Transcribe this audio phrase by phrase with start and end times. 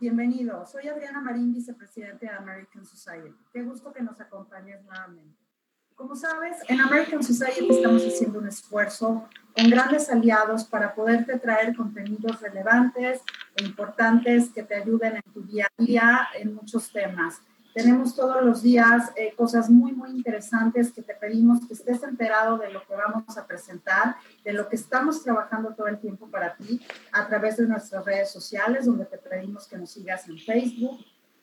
[0.00, 0.64] Bienvenido.
[0.66, 3.36] Soy Adriana Marín, vicepresidente de American Society.
[3.52, 5.36] Qué gusto que nos acompañes nuevamente.
[5.94, 11.76] Como sabes, en American Society estamos haciendo un esfuerzo con grandes aliados para poderte traer
[11.76, 13.20] contenidos relevantes
[13.56, 17.42] e importantes que te ayuden en tu día a día en muchos temas.
[17.74, 22.58] Tenemos todos los días eh, cosas muy, muy interesantes que te pedimos que estés enterado
[22.58, 26.56] de lo que vamos a presentar, de lo que estamos trabajando todo el tiempo para
[26.56, 26.80] ti
[27.12, 30.98] a través de nuestras redes sociales, donde te pedimos que nos sigas en Facebook,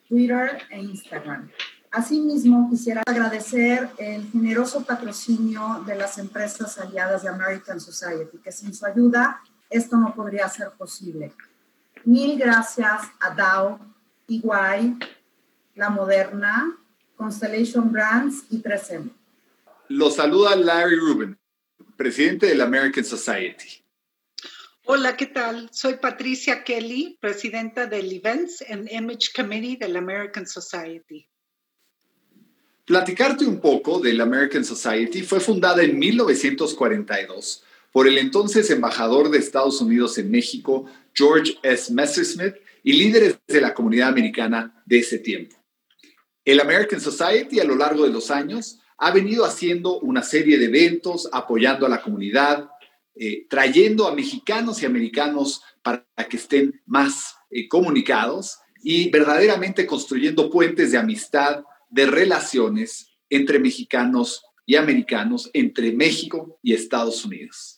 [0.08, 1.50] Twitter e Instagram.
[1.90, 8.74] Asimismo, quisiera agradecer el generoso patrocinio de las empresas aliadas de American Society, que sin
[8.74, 9.40] su ayuda
[9.70, 11.32] esto no podría ser posible.
[12.04, 13.78] Mil gracias a Dow,
[14.28, 14.98] EY,
[15.78, 16.76] la Moderna,
[17.16, 19.10] Constellation Brands y 3M.
[19.88, 21.38] Los saluda Larry Rubin,
[21.96, 23.84] presidente de la American Society.
[24.86, 25.68] Hola, ¿qué tal?
[25.72, 31.28] Soy Patricia Kelly, presidenta del Events and Image Committee de la American Society.
[32.84, 37.62] Platicarte un poco de la American Society fue fundada en 1942
[37.92, 41.92] por el entonces embajador de Estados Unidos en México, George S.
[41.92, 45.57] Messersmith, y líderes de la comunidad americana de ese tiempo.
[46.48, 50.64] El American Society a lo largo de los años ha venido haciendo una serie de
[50.64, 52.70] eventos, apoyando a la comunidad,
[53.14, 60.48] eh, trayendo a mexicanos y americanos para que estén más eh, comunicados y verdaderamente construyendo
[60.48, 67.77] puentes de amistad, de relaciones entre mexicanos y americanos, entre México y Estados Unidos.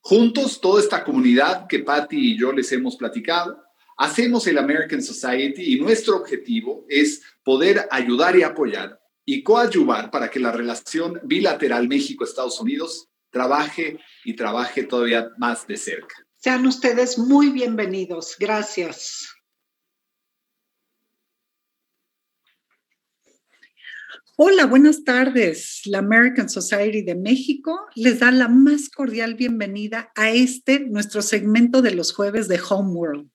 [0.00, 3.62] Juntos, toda esta comunidad que Patty y yo les hemos platicado,
[3.98, 10.30] hacemos el American Society y nuestro objetivo es poder ayudar y apoyar y coadyuvar para
[10.30, 16.14] que la relación bilateral México-Estados Unidos trabaje y trabaje todavía más de cerca.
[16.36, 18.36] Sean ustedes muy bienvenidos.
[18.38, 19.28] Gracias.
[24.42, 25.82] Hola, buenas tardes.
[25.84, 31.82] La American Society de México les da la más cordial bienvenida a este, nuestro segmento
[31.82, 33.28] de los jueves de Homeworld.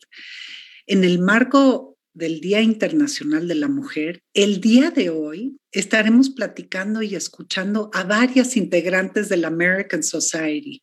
[0.88, 7.04] En el marco del Día Internacional de la Mujer, el día de hoy estaremos platicando
[7.04, 10.82] y escuchando a varias integrantes de la American Society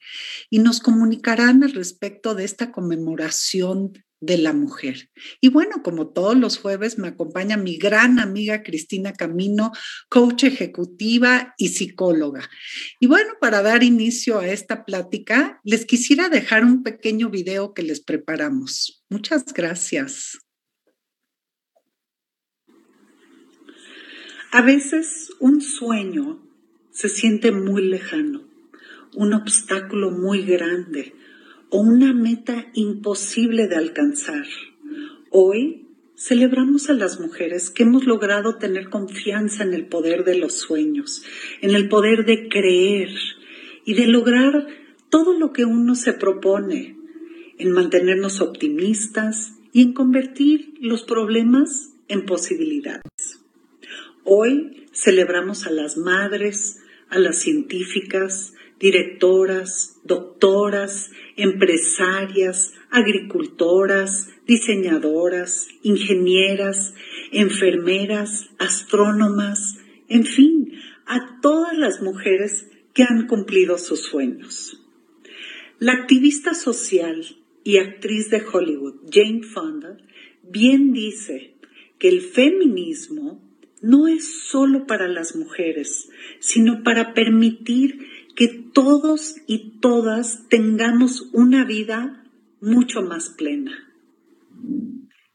[0.50, 5.10] y nos comunicarán al respecto de esta conmemoración de la mujer.
[5.40, 9.72] Y bueno, como todos los jueves, me acompaña mi gran amiga Cristina Camino,
[10.08, 12.48] coach ejecutiva y psicóloga.
[13.00, 17.82] Y bueno, para dar inicio a esta plática, les quisiera dejar un pequeño video que
[17.82, 19.04] les preparamos.
[19.10, 20.38] Muchas gracias.
[24.52, 26.46] A veces un sueño
[26.92, 28.48] se siente muy lejano,
[29.14, 31.14] un obstáculo muy grande
[31.72, 34.44] o una meta imposible de alcanzar.
[35.30, 40.52] Hoy celebramos a las mujeres que hemos logrado tener confianza en el poder de los
[40.52, 41.24] sueños,
[41.62, 43.08] en el poder de creer
[43.86, 44.66] y de lograr
[45.08, 46.98] todo lo que uno se propone,
[47.56, 53.40] en mantenernos optimistas y en convertir los problemas en posibilidades.
[54.24, 58.52] Hoy celebramos a las madres, a las científicas,
[58.82, 66.93] directoras, doctoras, empresarias, agricultoras, diseñadoras, ingenieras,
[67.31, 70.73] enfermeras, astrónomas, en fin,
[71.06, 74.82] a todas las mujeres que han cumplido sus sueños.
[75.78, 77.25] La activista social
[77.62, 79.96] y actriz de Hollywood, Jane Fonda,
[80.43, 81.55] bien dice
[82.00, 83.40] que el feminismo
[83.81, 86.08] no es solo para las mujeres,
[86.40, 92.25] sino para permitir que todos y todas tengamos una vida
[92.61, 93.73] mucho más plena.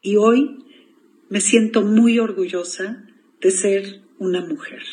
[0.02, 0.66] Y hoy
[1.30, 3.06] me siento muy orgullosa
[3.42, 4.84] de ser una mujer.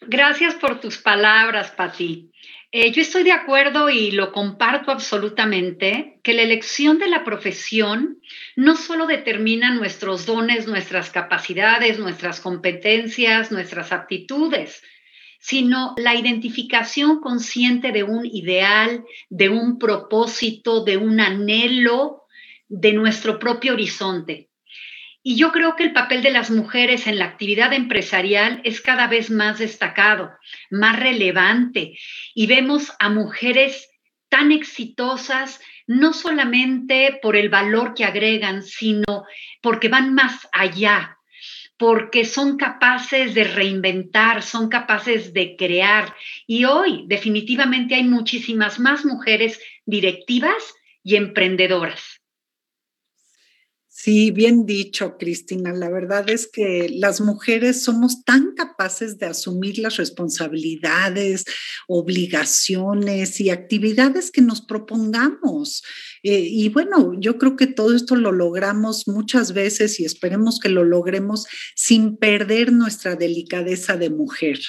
[0.00, 2.30] Gracias por tus palabras, Pati.
[2.70, 8.20] Eh, yo estoy de acuerdo y lo comparto absolutamente, que la elección de la profesión
[8.56, 14.82] no solo determina nuestros dones, nuestras capacidades, nuestras competencias, nuestras aptitudes,
[15.40, 22.24] sino la identificación consciente de un ideal, de un propósito, de un anhelo
[22.68, 24.47] de nuestro propio horizonte.
[25.28, 29.08] Y yo creo que el papel de las mujeres en la actividad empresarial es cada
[29.08, 30.30] vez más destacado,
[30.70, 31.98] más relevante.
[32.34, 33.90] Y vemos a mujeres
[34.30, 39.26] tan exitosas, no solamente por el valor que agregan, sino
[39.60, 41.18] porque van más allá,
[41.76, 46.14] porque son capaces de reinventar, son capaces de crear.
[46.46, 52.17] Y hoy definitivamente hay muchísimas más mujeres directivas y emprendedoras.
[54.00, 55.72] Sí, bien dicho, Cristina.
[55.72, 61.44] La verdad es que las mujeres somos tan capaces de asumir las responsabilidades,
[61.88, 65.82] obligaciones y actividades que nos propongamos.
[66.22, 70.68] Eh, y bueno, yo creo que todo esto lo logramos muchas veces y esperemos que
[70.68, 74.60] lo logremos sin perder nuestra delicadeza de mujer.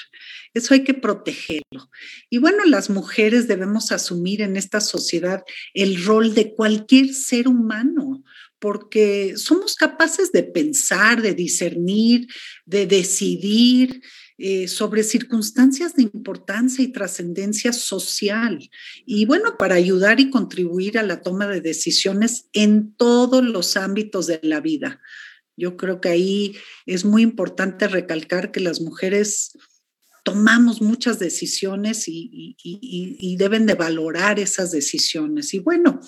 [0.56, 1.92] Eso hay que protegerlo.
[2.32, 5.44] Y bueno, las mujeres debemos asumir en esta sociedad
[5.76, 8.24] el rol de cualquier ser humano
[8.60, 12.28] porque somos capaces de pensar, de discernir,
[12.66, 14.02] de decidir
[14.38, 18.70] eh, sobre circunstancias de importancia y trascendencia social.
[19.06, 24.28] Y bueno, para ayudar y contribuir a la toma de decisiones en todos los ámbitos
[24.28, 25.02] de la vida.
[25.58, 29.52] Yo creo que ahí es muy importante recalcar que las mujeres
[30.30, 35.54] tomamos muchas decisiones y, deben de valorar esas decisiones.
[35.54, 36.00] Y bueno,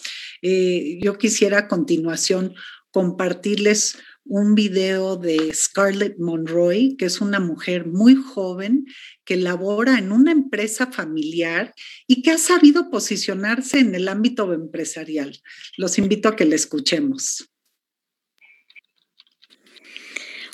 [0.42, 2.54] eh, yo quisiera a continuación
[2.92, 8.86] compartirles un video de Scarlett Monroy, que es una mujer muy joven
[9.26, 11.74] que labora en una empresa familiar
[12.06, 15.42] y que ha sabido posicionarse en el ámbito empresarial.
[15.78, 17.50] Los invito a que la escuchemos.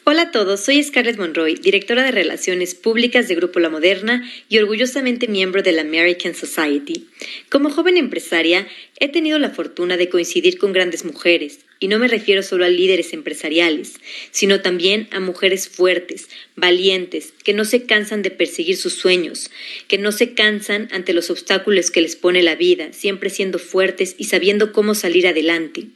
[0.09, 4.57] Hola a todos, soy Scarlett Monroy, directora de Relaciones Públicas de Grupo La Moderna y
[4.57, 7.09] orgullosamente miembro de la American Society.
[7.49, 8.69] Como joven empresaria,
[9.01, 12.69] he tenido la fortuna de coincidir con grandes mujeres, y no me refiero solo a
[12.69, 13.95] líderes empresariales,
[14.31, 19.51] sino también a mujeres fuertes, valientes, que no se cansan de perseguir sus sueños,
[19.89, 24.15] que no se cansan ante los obstáculos que les pone la vida, siempre siendo fuertes
[24.17, 25.87] y sabiendo cómo salir adelante.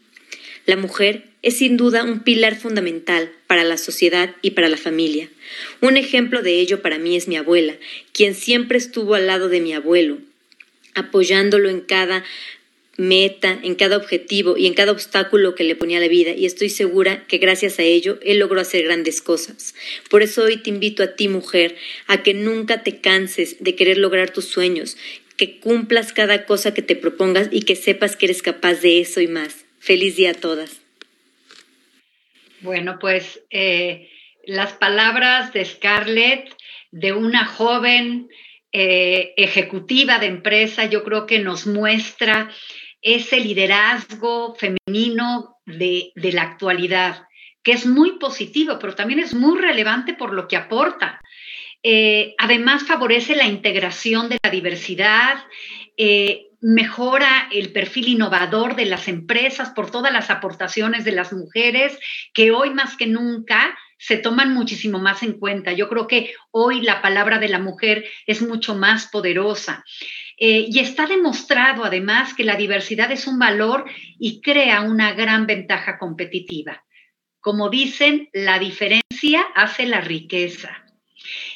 [0.66, 5.30] La mujer es sin duda un pilar fundamental para la sociedad y para la familia.
[5.81, 7.75] Un ejemplo de ello para mí es mi abuela,
[8.13, 10.19] quien siempre estuvo al lado de mi abuelo,
[10.94, 12.24] apoyándolo en cada
[12.98, 16.69] meta, en cada objetivo y en cada obstáculo que le ponía la vida y estoy
[16.69, 19.74] segura que gracias a ello él logró hacer grandes cosas.
[20.10, 21.75] Por eso hoy te invito a ti mujer
[22.08, 24.98] a que nunca te canses de querer lograr tus sueños,
[25.36, 29.22] que cumplas cada cosa que te propongas y que sepas que eres capaz de eso
[29.22, 29.61] y más.
[29.81, 30.80] Feliz día a todas.
[32.62, 34.12] Bueno, pues eh,
[34.45, 36.56] las palabras de Scarlett,
[36.92, 38.30] de una joven
[38.72, 42.51] eh, ejecutiva de empresa, yo creo que nos muestra
[43.01, 47.27] ese liderazgo femenino de, la actualidad,
[47.63, 51.19] que es muy positivo, pero también es muy relevante por lo que aporta.
[51.81, 55.44] Eh, además, favorece la integración de la diversidad,
[56.62, 61.98] mejora el perfil innovador de las empresas por todas las aportaciones de las mujeres
[62.34, 65.74] que hoy más que nunca se toman muchísimo más en cuenta.
[65.74, 69.84] Yo creo que hoy la palabra de la mujer es mucho más poderosa.
[70.38, 73.86] Eh, y está demostrado además que la diversidad es un valor
[74.18, 76.84] y crea una gran ventaja competitiva.
[77.39, 80.81] Como dicen, la diferencia hace la riqueza.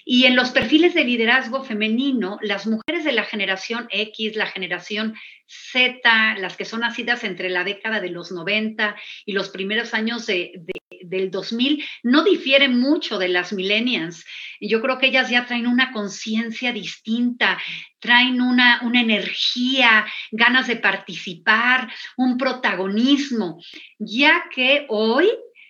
[0.04, 5.16] Y en los perfiles de liderazgo femenino, las mujeres de la generación X, la generación
[5.48, 8.96] Z, las que son nacidas entre la década de los 90
[9.26, 14.26] y los primeros años del 2000, no difieren mucho de las millennials.
[14.60, 17.60] Yo creo que ellas ya traen una conciencia distinta,
[18.00, 23.60] traen una, una, energía, ganas de participar, un protagonismo,
[24.00, 25.30] ya que hoy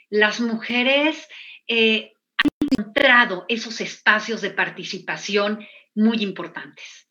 [0.09, 1.27] las mujeres...
[1.67, 2.14] Eh,
[2.71, 7.07] encontrado esos espacios de participación muy importantes.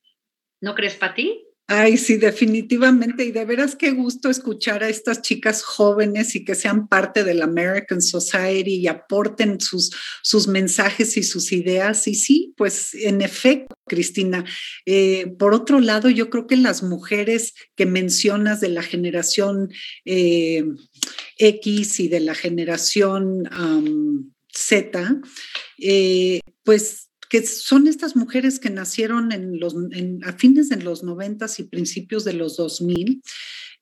[0.60, 1.44] ¿No crees, Pati?
[1.66, 3.24] Ay, sí, definitivamente.
[3.24, 7.32] Y de veras qué gusto escuchar a estas chicas jóvenes y que sean parte de
[7.32, 9.90] la American Society y aporten sus,
[10.22, 12.06] sus mensajes y sus ideas.
[12.06, 14.44] Y sí, pues en efecto, Cristina.
[14.84, 19.72] Eh, por otro lado, yo creo que las mujeres que mencionas de la generación
[20.04, 20.64] eh,
[21.38, 23.48] X y de la generación
[24.54, 25.20] Z,
[25.78, 29.74] eh, pues que son estas mujeres que nacieron en los,
[30.24, 33.22] a fines de los 90 y principios de los 2000,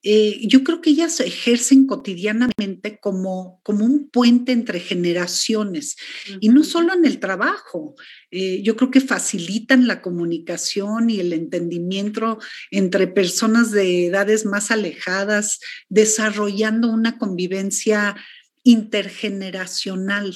[0.05, 5.97] eh, yo creo que ellas ejercen cotidianamente como, como un puente entre generaciones
[6.41, 7.95] y no solo en el trabajo.
[8.33, 12.41] Eh, yo creo que facilitan la comunicación y el entendimiento
[12.73, 18.17] entre personas de edades más alejadas, desarrollando una convivencia
[18.65, 20.35] intergeneracional.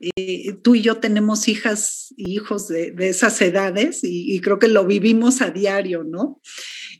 [0.00, 4.86] Eh, tú y yo tenemos hijas y hijos de, esas edades y, creo que lo
[4.86, 6.40] vivimos a diario, ¿no?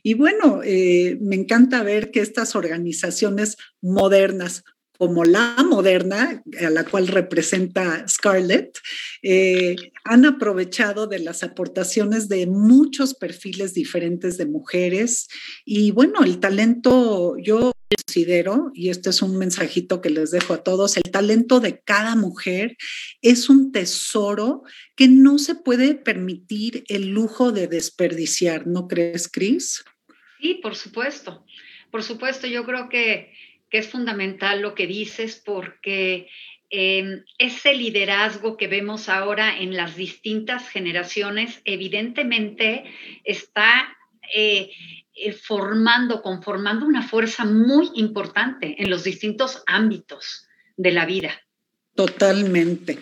[0.03, 4.63] Y bueno, eh, me encanta ver que estas organizaciones modernas,
[4.97, 8.77] como la moderna, a la cual representa Scarlett,
[9.23, 15.27] eh, han aprovechado de las aportaciones de muchos perfiles diferentes de mujeres.
[15.65, 20.63] Y bueno, el talento, yo considero, y este es un mensajito que les dejo a
[20.63, 22.77] todos, el talento de cada mujer
[23.21, 24.63] es un tesoro
[24.95, 29.83] que no se puede permitir el lujo de desperdiciar, ¿no crees, Cris?
[30.41, 31.45] Sí, por supuesto.
[31.91, 33.31] Por supuesto, yo creo que
[33.69, 36.29] que es fundamental lo que dices porque
[36.69, 42.83] em, ese liderazgo que vemos ahora en las distintas generaciones evidentemente
[43.23, 43.97] está
[44.33, 44.71] eh,
[45.15, 51.31] eh, formando, conformando una fuerza muy importante en los distintos ámbitos de la vida.
[51.95, 52.99] Totalmente.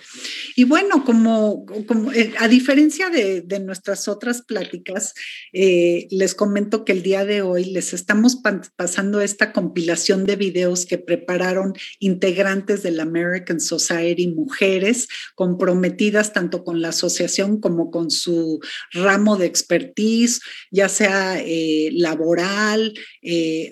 [0.56, 1.66] Y bueno, como,
[2.14, 5.16] eh, a diferencia de, nuestras otras pláticas,
[5.52, 8.38] eh, les comento que el día de hoy les estamos
[8.76, 16.64] pasando esta compilación de videos que prepararon integrantes de la American Society, mujeres comprometidas tanto
[16.64, 18.60] con la asociación como con su
[18.92, 22.94] ramo de expertise, ya sea eh, laboral,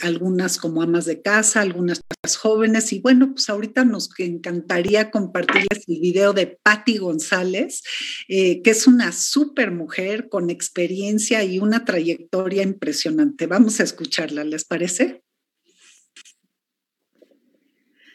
[0.02, 2.02] algunas como amas de casa, algunas
[2.40, 2.92] jóvenes.
[2.94, 7.84] Y bueno, pues ahorita nos encantaría compartirles el video de Patti González,
[8.28, 13.46] eh, que es una súper mujer con experiencia y una trayectoria impresionante.
[13.46, 15.22] Vamos a escucharla, ¿les parece?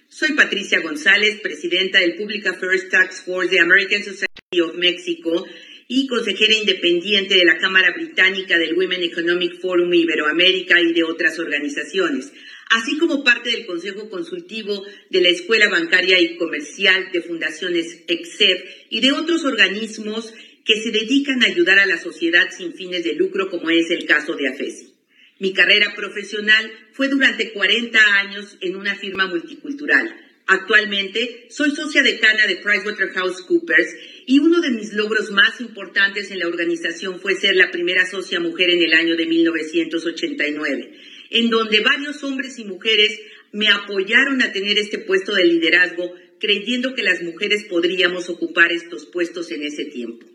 [0.08, 5.44] Soy Patricia González, presidenta del Public Affairs Tax Force de American Society of Mexico
[5.88, 11.38] y consejera independiente de la Cámara Británica del Women Economic Forum Iberoamérica y de otras
[11.38, 12.33] organizaciones
[12.71, 18.64] así como parte del Consejo Consultivo de la Escuela Bancaria y Comercial de Fundaciones EXED
[18.90, 20.33] y de otros organismos
[20.64, 24.05] que se dedican a ayudar a la sociedad sin fines de lucro, como es el
[24.07, 24.95] caso de AFESI.
[25.38, 30.12] Mi carrera profesional fue durante 40 años en una firma multicultural.
[30.47, 33.95] Actualmente soy socia decana de PricewaterhouseCoopers
[34.26, 38.40] y uno de mis logros más importantes en la organización fue ser la primera socia
[38.40, 40.90] mujer en el año de 1989
[41.30, 43.18] en donde varios hombres y mujeres
[43.52, 49.06] me apoyaron a tener este puesto de liderazgo, creyendo que las mujeres podríamos ocupar estos
[49.06, 50.26] puestos en ese tiempo.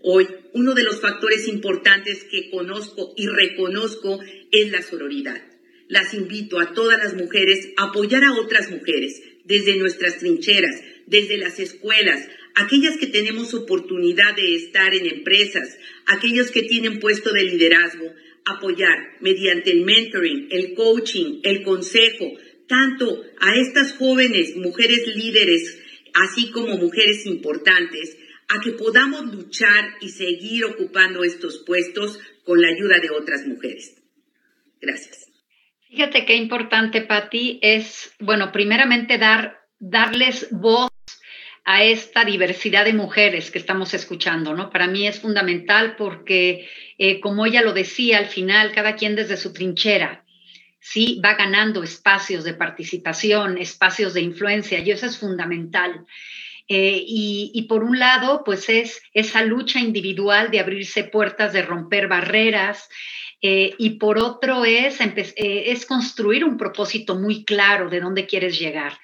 [0.00, 4.20] Hoy, uno de los factores importantes que conozco y reconozco
[4.52, 5.42] es la sororidad.
[5.88, 11.38] Las invito a todas las mujeres a apoyar a otras mujeres desde nuestras trincheras, desde
[11.38, 17.44] las escuelas, aquellas que tenemos oportunidad de estar en empresas, aquellos que tienen puesto de
[17.44, 18.12] liderazgo,
[18.44, 22.32] apoyar mediante el mentoring, el coaching, el consejo,
[22.66, 25.78] tanto a estas jóvenes mujeres líderes,
[26.14, 32.68] así como mujeres importantes, a que podamos luchar y seguir ocupando estos puestos con la
[32.68, 34.02] ayuda de otras mujeres.
[34.80, 35.26] Gracias.
[35.88, 40.90] Fíjate qué importante, Patti, es, bueno, primeramente dar, darles voz
[41.70, 44.70] a esta diversidad de mujeres que estamos escuchando, ¿no?
[44.70, 49.36] Para mí es fundamental porque, eh, como ella lo decía al final, cada quien desde
[49.36, 50.24] su trinchera,
[50.80, 56.06] sí, va ganando espacios de participación, espacios de influencia, y eso es fundamental.
[56.68, 62.08] Eh, y, por un lado, pues es esa lucha individual de abrirse puertas, de romper
[62.08, 62.88] barreras,
[63.40, 64.98] eh, y por otro es,
[65.36, 68.98] es construir un propósito muy claro de dónde quieres llegar.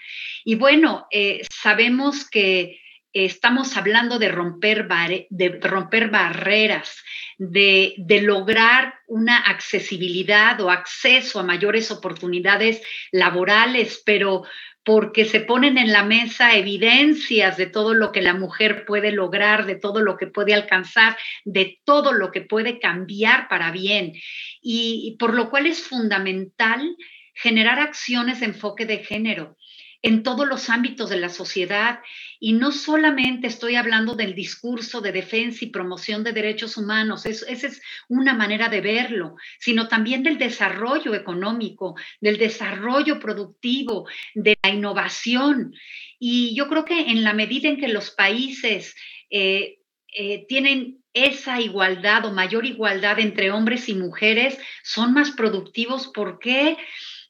[0.45, 2.81] Y bueno, eh, sabemos que
[3.13, 4.89] estamos hablando de romper,
[5.31, 7.03] de romper barreras,
[7.39, 14.45] de, de, lograr una accesibilidad o acceso a mayores oportunidades laborales, pero
[14.85, 19.65] porque se ponen en la mesa evidencias de todo lo que la mujer puede lograr,
[19.65, 24.13] de todo lo que puede alcanzar, de todo lo que puede cambiar para bien.
[24.61, 26.97] Y, por lo cual es fundamental
[27.35, 29.57] generar acciones de enfoque de género
[30.05, 32.01] en todos los ámbitos de la sociedad.
[32.39, 37.49] Y no solamente estoy hablando del discurso de defensa y promoción de derechos humanos, esa
[37.49, 44.71] es una manera de verlo, sino también del desarrollo económico, del desarrollo productivo, de la
[44.71, 45.75] innovación.
[46.19, 48.95] Y yo creo que en la medida en que los países...
[49.31, 49.79] Eh,
[50.17, 56.07] eh, tienen esa igualdad o mayor igualdad entre hombres y mujeres, son más productivos.
[56.15, 56.77] ¿Por qué?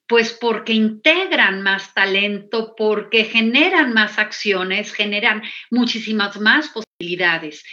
[0.06, 7.64] Pues porque integran más talento, porque generan más acciones, generan muchísimas más posibilidades.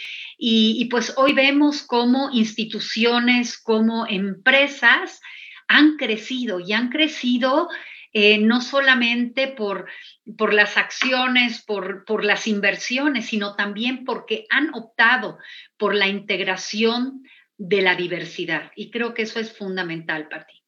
[0.44, 5.20] Y, pues hoy vemos cómo instituciones, como empresas
[5.68, 7.68] han crecido y han crecido
[8.12, 9.88] eh, no solamente por,
[10.36, 15.38] por las acciones, por, por las inversiones, sino también porque han optado
[15.76, 17.22] por la integración
[17.56, 18.72] de la diversidad.
[18.74, 20.61] Y creo que eso es fundamental para ti.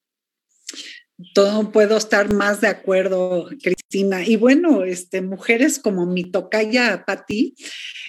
[1.32, 4.26] Todo puedo estar más de acuerdo, Cristina.
[4.26, 7.54] Y bueno, este, mujeres como mi tocaya Patti,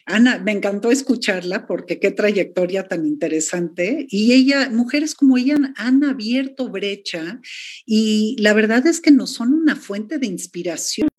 [0.08, 4.08] Ana, me encantó escucharla porque qué trayectoria tan interesante.
[4.10, 7.40] Y ella, mujeres como ella han abierto brecha
[7.86, 11.10] y la verdad es que nos son una fuente de inspiración.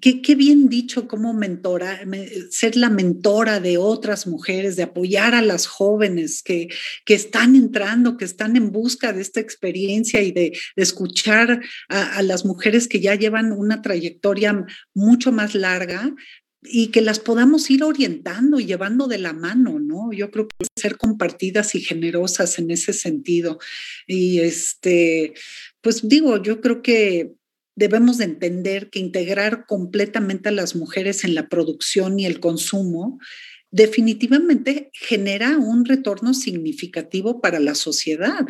[0.00, 2.00] Qué, bien dicho como mentora,
[2.50, 6.68] ser la mentora de otras mujeres, de apoyar a las jóvenes que,
[7.04, 12.44] que están entrando, que están en busca de esta experiencia y de, escuchar a, las
[12.44, 16.14] mujeres que ya llevan una trayectoria mucho más larga
[16.62, 20.12] y que las podamos ir orientando y llevando de la mano, ¿no?
[20.12, 23.58] Yo creo que ser compartidas y generosas en ese sentido.
[24.06, 25.34] Y este,
[25.82, 27.34] pues digo, yo creo que
[27.76, 33.18] debemos de entender que integrar completamente a las mujeres en la producción y el consumo
[33.74, 38.46] definitivamente genera un retorno significativo para la sociedad.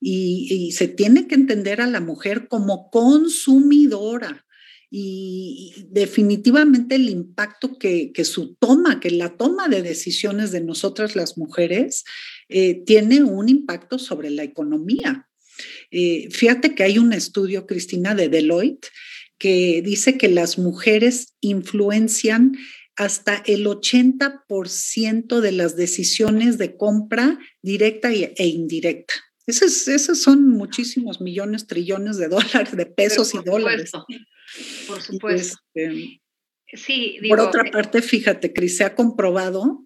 [0.00, 4.44] Y, se tiene que entender a la mujer como consumidora.
[4.90, 11.38] Y, definitivamente el impacto que, su toma, que la toma de decisiones de nosotras las
[11.38, 12.02] mujeres,
[12.48, 15.25] eh, tiene un impacto sobre la economía.
[15.90, 18.88] Eh, fíjate que hay un estudio, Cristina, de Deloitte,
[19.38, 22.56] que dice que las mujeres influencian
[22.96, 29.14] hasta el 80% de las decisiones de compra directa e indirecta.
[29.46, 33.92] Esos, esos, son muchísimos millones, trillones de dólares, de pesos y dólares.
[34.88, 35.58] Por supuesto.
[35.74, 36.20] Este,
[36.72, 39.85] sí, por otra eh parte, fíjate, Cris, se ha comprobado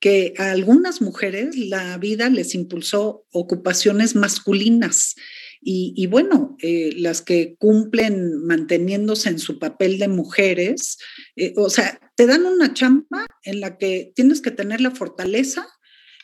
[0.00, 5.14] que a algunas mujeres la vida les impulsó ocupaciones masculinas
[5.62, 10.96] y, bueno, eh, las que cumplen manteniéndose en su papel de mujeres,
[11.36, 15.68] eh, o sea, te dan una chamba en la que tienes que tener la fortaleza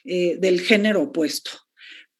[0.06, 1.50] eh, del género opuesto,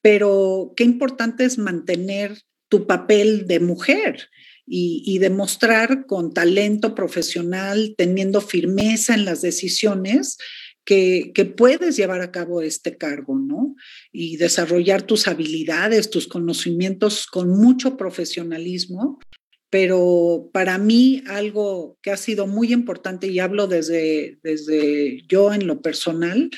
[0.03, 2.39] pero qué importante es mantener
[2.69, 4.29] tu papel de mujer.
[4.69, 10.39] Y, y, demostrar con talento profesional, teniendo firmeza en las decisiones,
[10.87, 13.75] que, puedes llevar a cabo este cargo, ¿no?
[14.13, 19.19] Y desarrollar tus habilidades, tus conocimientos con mucho profesionalismo.
[19.69, 25.67] Pero para mí algo que ha sido muy importante, y hablo desde, desde yo en
[25.67, 26.51] lo personal,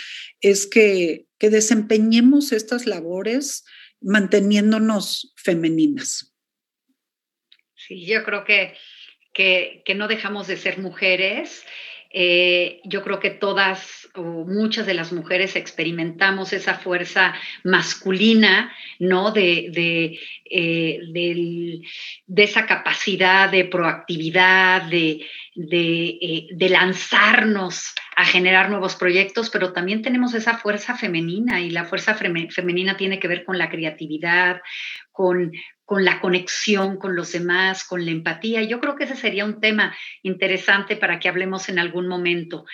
[0.43, 3.65] es que, que desempeñemos estas labores
[4.03, 6.37] manteniéndonos femeninas.
[7.75, 8.75] Sí, yo creo que,
[9.33, 11.65] que, que no dejamos de ser mujeres
[12.11, 19.31] eh, yo creo que todas o muchas de las mujeres experimentamos esa fuerza masculina, ¿no?
[19.31, 20.19] De, de,
[20.51, 21.01] eh,
[22.27, 30.03] de esa capacidad de proactividad, de, eh, de, lanzarnos a generar nuevos proyectos, pero también
[30.03, 34.61] tenemos esa fuerza femenina y la fuerza femenina tiene que ver con la creatividad,
[35.13, 35.53] con,
[35.85, 38.65] con la conexión con los demás, con la empatía.
[38.65, 42.65] Yo creo que ese sería un tema interesante para que hablemos en algún momento.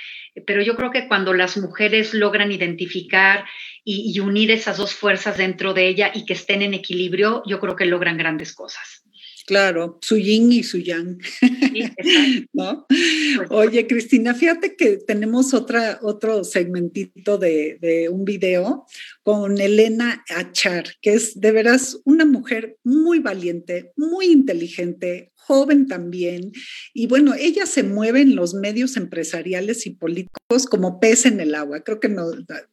[0.47, 3.45] Pero yo creo que cuando las mujeres logran identificar
[3.85, 7.77] y, unir esas dos fuerzas dentro de ella y que estén en equilibrio, yo creo
[7.77, 9.04] que logran grandes cosas.
[9.47, 11.19] Claro, su yin y su yang.
[12.53, 12.87] ¿No?
[12.89, 18.87] Pues Oye, Cristina, fíjate que tenemos otra, otro segmentito de, de, un video
[19.23, 26.53] con Elena Achar, que es de veras una mujer muy valiente, muy inteligente, joven también.
[26.95, 31.55] Y bueno, ella se mueve en los medios empresariales y políticos como pez en el
[31.55, 31.81] agua.
[31.81, 32.31] Creo que no,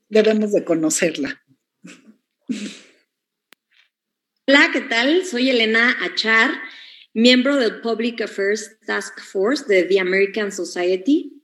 [0.09, 1.43] debemos de conocerla.
[4.47, 5.23] Hola, ¿qué tal?
[5.23, 6.49] Soy Elena Achar,
[7.13, 11.43] miembro del Public Affairs Task Force de The American Society.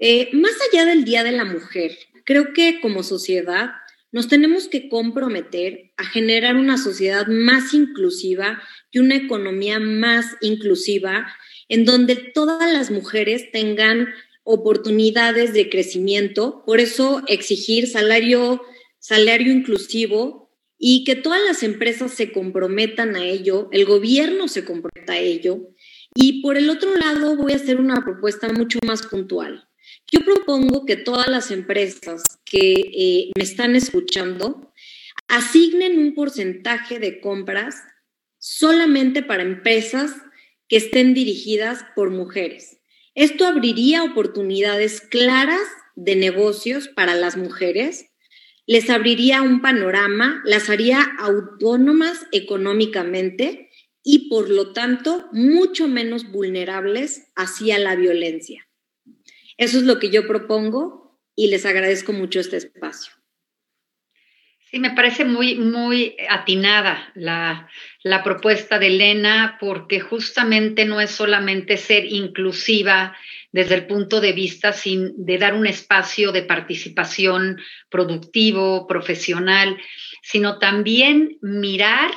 [0.00, 3.70] Eh, más allá del Día de la Mujer, creo que como sociedad
[4.12, 11.26] nos tenemos que comprometer a generar una sociedad más inclusiva y una economía más inclusiva
[11.70, 14.08] en donde todas las mujeres tengan
[14.44, 16.62] oportunidades de crecimiento.
[16.66, 18.60] Por eso exigir salario,
[18.98, 20.45] salario inclusivo
[20.78, 25.68] y que todas las empresas se comprometan a ello, el gobierno se comprometa a ello.
[26.14, 29.68] Y por el otro lado, voy a hacer una propuesta mucho más puntual.
[30.10, 34.72] Yo propongo que todas las empresas que eh, me están escuchando
[35.28, 37.76] asignen un porcentaje de compras
[38.38, 40.12] solamente para empresas
[40.68, 42.78] que estén dirigidas por mujeres.
[43.14, 48.06] Esto abriría oportunidades claras de negocios para las mujeres,
[48.66, 53.70] les abriría un panorama, las haría autónomas económicamente
[54.02, 58.68] y por lo tanto mucho menos vulnerables hacia la violencia.
[59.56, 63.12] Eso es lo que yo propongo y les agradezco mucho este espacio.
[64.70, 67.70] Sí, me parece muy, muy atinada la,
[68.02, 73.16] la, propuesta de Elena, porque justamente no es solamente ser inclusiva
[73.56, 79.78] desde el punto de vista sin, de dar un espacio de participación productivo, profesional,
[80.20, 82.10] sino también mirar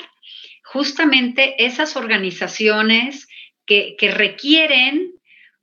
[0.66, 3.30] justamente esas organizaciones
[3.66, 5.14] que, que requieren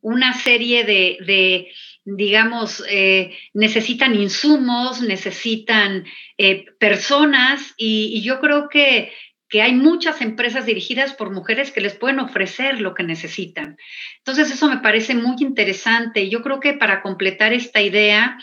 [0.01, 1.69] una serie de, de
[2.07, 6.07] digamos, eh, necesitan insumos, necesitan
[6.39, 9.13] eh, personas y, yo creo que,
[9.49, 13.77] que, hay muchas empresas dirigidas por mujeres que les pueden ofrecer lo que necesitan.
[14.19, 16.29] Entonces, eso me parece muy interesante.
[16.29, 18.39] Yo creo que para completar esta idea,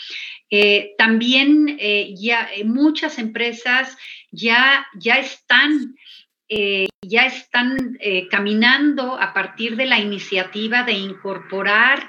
[0.50, 1.78] eh, también
[2.16, 3.98] ya muchas empresas
[4.32, 5.96] ya, ya están...
[7.02, 7.98] ya están
[8.30, 12.08] caminando a partir de la iniciativa de incorporar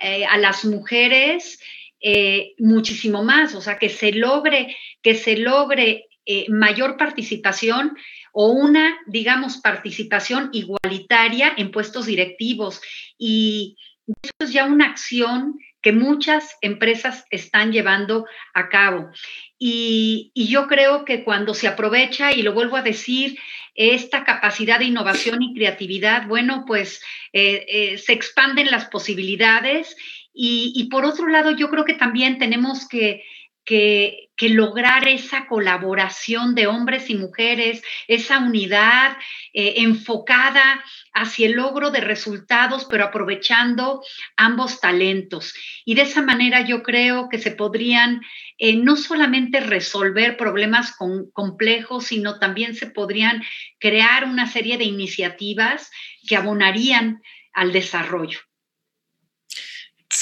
[0.00, 1.60] eh, a las mujeres
[2.00, 7.96] eh, muchísimo más, o sea, que se logre, que se logre eh, mayor participación
[8.32, 12.80] o una, digamos, participación igualitaria en puestos directivos.
[13.16, 19.10] Y eso es ya una acción que muchas empresas están llevando a cabo.
[19.58, 23.38] Y, yo creo que cuando se aprovecha, y lo vuelvo a decir,
[23.74, 27.02] esta capacidad de innovación y creatividad, bueno, pues
[27.34, 29.94] eh, eh, se expanden las posibilidades.
[30.32, 33.22] Y, por otro lado, yo creo que también tenemos que,
[33.64, 39.16] que, lograr esa colaboración de hombres y mujeres, esa unidad
[39.52, 44.02] eh, enfocada hacia el logro de resultados, pero aprovechando
[44.36, 45.54] ambos talentos.
[45.84, 48.20] Y de esa manera yo creo que se podrían
[48.58, 50.96] eh, no solamente resolver problemas
[51.32, 53.42] complejos, sino también se podrían
[53.78, 55.90] crear una serie de iniciativas
[56.26, 58.40] que abonarían al desarrollo.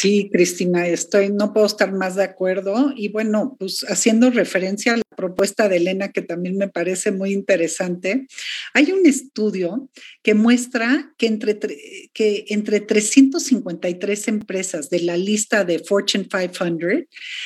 [0.02, 2.92] Sí, Cristina, estoy, no puedo estar más de acuerdo.
[2.96, 7.32] Y bueno, pues haciendo referencia a la propuesta de Elena, que también me parece muy
[7.32, 8.26] interesante,
[8.74, 9.88] hay un estudio
[10.24, 11.56] que muestra que entre,
[12.12, 17.04] que entre 353 empresas de la lista de Fortune 500,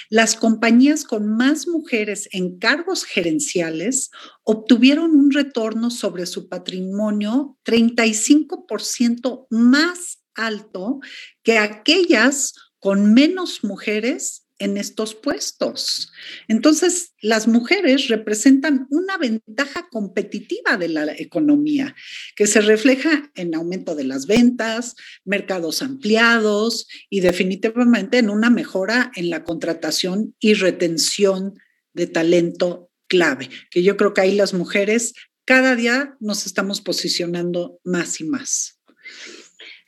[0.08, 4.10] las compañías con más mujeres en cargos gerenciales
[4.44, 11.00] obtuvieron un retorno sobre su patrimonio 35% más alto
[11.42, 16.12] que aquellas con menos mujeres en estos puestos.
[16.48, 21.94] Entonces, las mujeres representan una ventaja competitiva de la economía
[22.34, 24.94] que se refleja en aumento de las ventas,
[25.24, 31.54] mercados ampliados y definitivamente en una mejora en la contratación y retención
[31.92, 37.78] de talento clave, que yo creo que ahí las mujeres cada día nos estamos posicionando
[37.84, 38.75] más y más.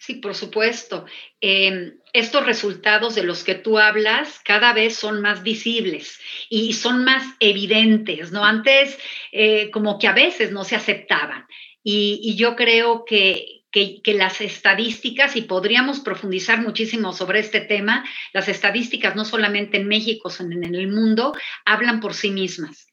[0.09, 1.05] Sí, por supuesto.
[1.39, 6.19] Em, estos resultados de los que tú hablas cada vez son más visibles
[6.49, 8.43] y son más evidentes, ¿no?
[8.43, 8.99] Antes
[9.33, 11.47] eh, como que a veces no se aceptaban.
[11.83, 18.49] Y, yo creo que, que, las estadísticas, y podríamos profundizar muchísimo sobre este tema, las
[18.49, 21.35] estadísticas no solamente en México, sino en el mundo,
[21.67, 22.89] hablan por sí mismas.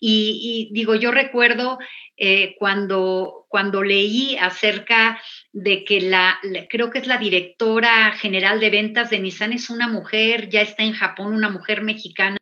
[0.00, 1.78] Y, digo, yo recuerdo
[2.16, 5.20] eh, cuando, cuando leí acerca
[5.52, 9.88] de que la, creo que es la directora general de ventas de Nissan, es una
[9.88, 12.38] mujer, ya está en Japón, una mujer mexicana,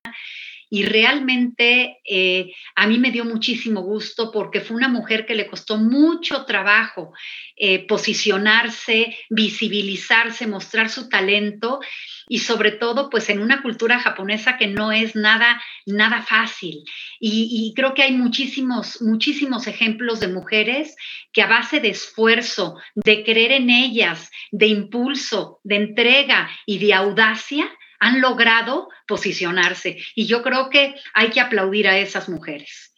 [0.73, 5.47] y realmente eh, a mí me dio muchísimo gusto porque fue una mujer que le
[5.47, 7.13] costó mucho trabajo
[7.57, 11.81] eh, posicionarse, visibilizarse, mostrar su talento
[12.27, 16.85] y sobre todo pues en una cultura japonesa que no es nada, nada fácil.
[17.21, 20.97] Y, creo que hay muchísimos, muchísimos ejemplos de mujeres
[21.35, 26.95] que a base de esfuerzo, de creer en ellas, de impulso, de entrega y de
[26.95, 27.71] audacia,
[28.03, 29.97] han logrado posicionarse.
[30.17, 32.93] Y yo creo que hay que aplaudir a esas mujeres.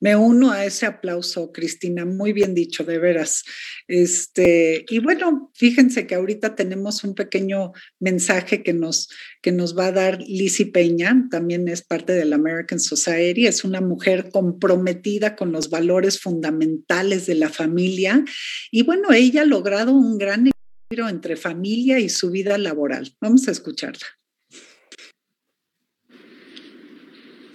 [0.00, 3.44] Me uno a ese aplauso, Cristina, muy bien dicho, de veras.
[3.86, 9.08] Este, y bueno, fíjense que ahorita tenemos un pequeño mensaje que nos,
[9.40, 13.62] que nos va a dar Lizzie Peña, también es parte de la American Society, es
[13.62, 18.24] una mujer comprometida con los valores fundamentales de la familia
[18.72, 20.48] y bueno, ella ha logrado un gran
[20.90, 23.12] entre familia y su vida laboral.
[23.20, 24.06] Vamos a escucharla.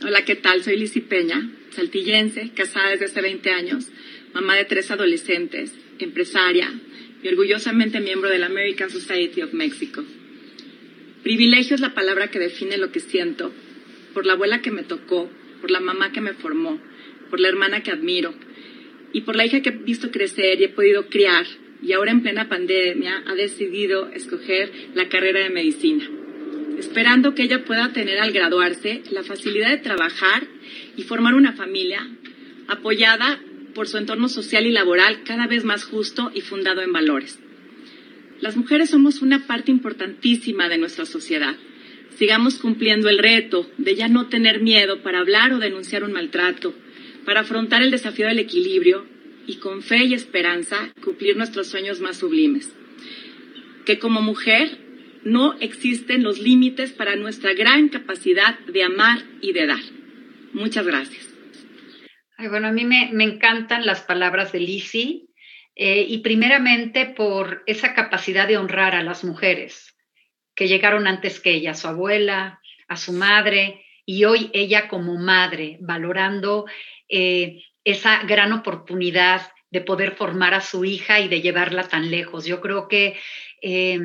[0.06, 0.64] Hola, ¿qué tal?
[0.64, 3.88] Soy Lizy Peña, saltillense, casada desde hace 20 años,
[4.34, 6.72] mamá de tres adolescentes, empresaria
[7.24, 10.04] y orgullosamente miembro de la American Society of Mexico.
[11.24, 13.52] Privilegio es la palabra que define lo que siento
[14.14, 15.28] por la abuela que me tocó,
[15.60, 16.80] por la mamá que me formó,
[17.32, 18.36] por la hermana que admiro
[19.12, 21.48] y por la hija que he visto crecer y he podido criar
[21.84, 26.10] y ahora en plena pandemia ha decidido escoger la carrera de medicina,
[26.80, 30.48] esperando que ella pueda tener al graduarse la facilidad de trabajar
[30.96, 32.08] y formar una familia
[32.68, 33.40] apoyada
[33.76, 37.40] por su entorno social y laboral cada vez más justo y fundado en valores.
[38.40, 41.56] Las mujeres somos una parte importantísima de nuestra sociedad.
[42.18, 46.74] Sigamos cumpliendo el reto de ya no tener miedo para hablar o denunciar un maltrato,
[47.26, 49.06] para afrontar el desafío del equilibrio
[49.48, 52.74] y con fe y esperanza cumplir nuestros sueños más sublimes.
[53.86, 54.78] Que como mujer
[55.24, 59.82] no existen los límites para nuestra gran capacidad de amar y de dar.
[60.54, 61.28] Muchas gracias.
[62.38, 65.28] bueno, a mí me, encantan las palabras de Lizzie
[65.76, 69.96] eh, y primeramente por esa capacidad de honrar a las mujeres
[70.56, 75.18] que llegaron antes que ella, a su abuela, a su madre, y hoy ella como
[75.18, 76.66] madre, valorando
[77.10, 79.42] eh, esa gran oportunidad
[79.72, 82.46] de poder formar a su hija y de llevarla tan lejos.
[82.46, 83.18] Yo creo que
[83.62, 84.00] eh,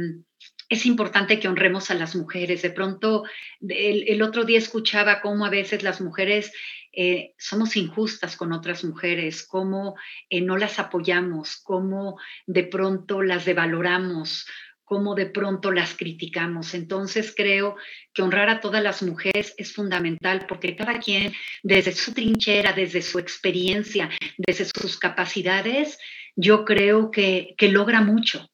[0.68, 2.62] es importante que honremos a las mujeres.
[2.62, 3.24] De pronto,
[3.60, 6.52] el, otro día escuchaba cómo a veces las mujeres
[6.92, 9.96] eh, somos injustas con otras mujeres, cómo
[10.28, 14.46] eh, no las apoyamos, cómo de pronto las devaloramos,
[14.88, 16.74] cómo de pronto las criticamos.
[16.74, 17.76] Entonces creo
[18.14, 23.02] que honrar a todas las mujeres es fundamental porque cada quien desde su trinchera, desde
[23.02, 25.98] su experiencia, desde sus capacidades,
[26.34, 28.48] yo creo que, logra mucho.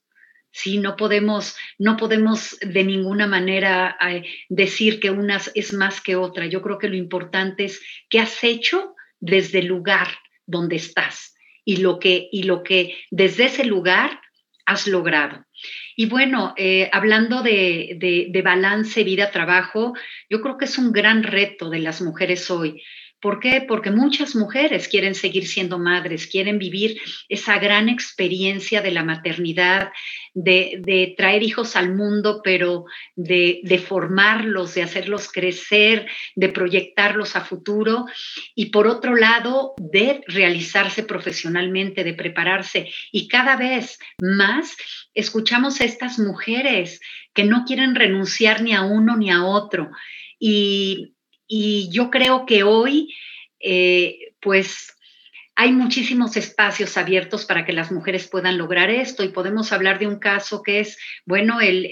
[0.50, 6.16] Sí, no podemos, no podemos de ninguna manera eh, decir que una es más que
[6.16, 6.46] otra.
[6.46, 10.08] Yo creo que lo importante es qué has hecho desde el lugar
[10.46, 14.20] donde estás y lo que, y lo que desde ese lugar
[14.66, 15.43] has logrado.
[15.96, 17.96] Y bueno, eh, hablando de,
[18.30, 19.94] de balance vida-trabajo,
[20.28, 22.82] yo creo que es un gran reto de las mujeres hoy.
[23.24, 23.64] ¿Por qué?
[23.66, 29.92] Porque muchas mujeres quieren seguir siendo madres, quieren vivir esa gran experiencia de la maternidad,
[30.34, 32.84] de, traer hijos al mundo, pero
[33.16, 38.04] de, de, formarlos, de hacerlos crecer, de proyectarlos a futuro.
[38.54, 42.90] Y por otro lado, de realizarse profesionalmente, de prepararse.
[43.10, 44.76] Y cada vez más
[45.14, 47.00] escuchamos a estas mujeres
[47.32, 49.92] que no quieren renunciar ni a uno ni a otro.
[50.38, 51.13] Y
[51.46, 53.14] y yo creo que hoy,
[53.60, 54.93] eh, pues,
[55.56, 60.08] hay muchísimos espacios abiertos para que las mujeres puedan lograr esto y podemos hablar de
[60.08, 61.86] un caso que es, bueno, el,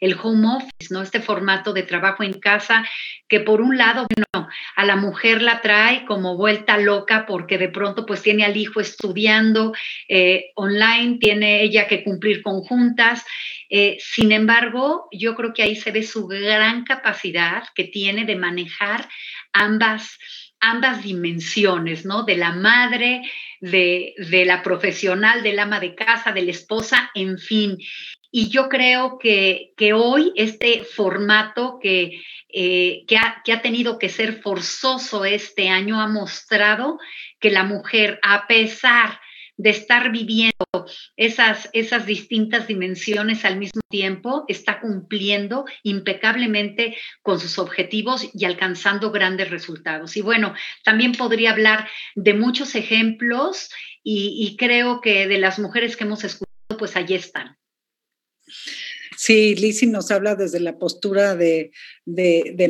[0.00, 1.00] el, home office, ¿no?
[1.00, 2.84] Este formato de trabajo en casa
[3.28, 7.68] que por un lado, bueno, a la mujer la trae como vuelta loca porque de
[7.68, 9.72] pronto pues tiene al hijo estudiando
[10.08, 13.24] eh, online, tiene ella que cumplir conjuntas.
[13.70, 18.36] Eh, sin embargo, yo creo que ahí se ve su gran capacidad que tiene de
[18.36, 19.08] manejar
[19.52, 20.18] ambas
[20.64, 22.24] ambas dimensiones, ¿no?
[22.24, 23.22] De la madre,
[23.60, 27.78] de, la profesional, del ama de casa, de la esposa, en fin.
[28.30, 33.98] Y yo creo que, que hoy este formato que, eh, que, ha, que ha tenido
[33.98, 36.98] que ser forzoso este año ha mostrado
[37.38, 39.20] que la mujer, a pesar
[39.56, 40.52] de estar viviendo
[41.16, 49.10] esas, esas distintas dimensiones al mismo tiempo, está cumpliendo impecablemente con sus objetivos y alcanzando
[49.10, 50.16] grandes resultados.
[50.16, 53.70] Y bueno, también podría hablar de muchos ejemplos
[54.02, 57.56] y, creo que de las mujeres que hemos escuchado, pues allí están.
[59.16, 61.70] Sí, Lizzie nos habla desde la postura de,
[62.04, 62.68] de, de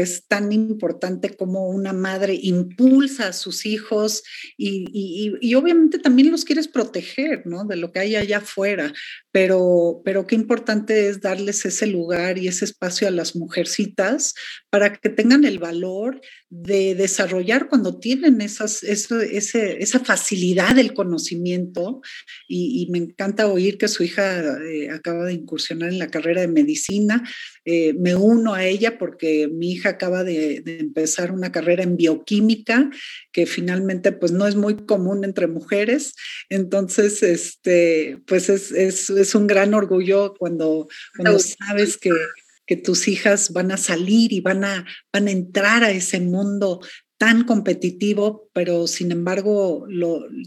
[0.00, 4.22] es tan importante como una madre impulsa a sus hijos
[4.56, 7.64] y, obviamente también los quieres proteger, ¿no?
[7.64, 8.92] De lo que hay allá afuera,
[9.32, 14.34] pero, pero qué importante es darles ese lugar y ese espacio a las mujercitas
[14.70, 22.02] para que tengan el valor de desarrollar cuando tienen esas, esa facilidad del conocimiento
[22.48, 26.48] y, me encanta oír que su hija eh, acaba de incursionar en la carrera de
[26.48, 27.22] medicina.
[27.64, 32.90] Eh, me uno a ella porque mi hija acaba de, empezar una carrera en bioquímica
[33.30, 36.14] que finalmente pues no es muy común entre mujeres.
[36.48, 42.10] Entonces, este, pues es, es un gran orgullo cuando, cuando sabes que
[42.70, 46.80] que tus hijas van a salir y van a, van a entrar a ese mundo
[47.20, 49.86] tan competitivo, pero sin embargo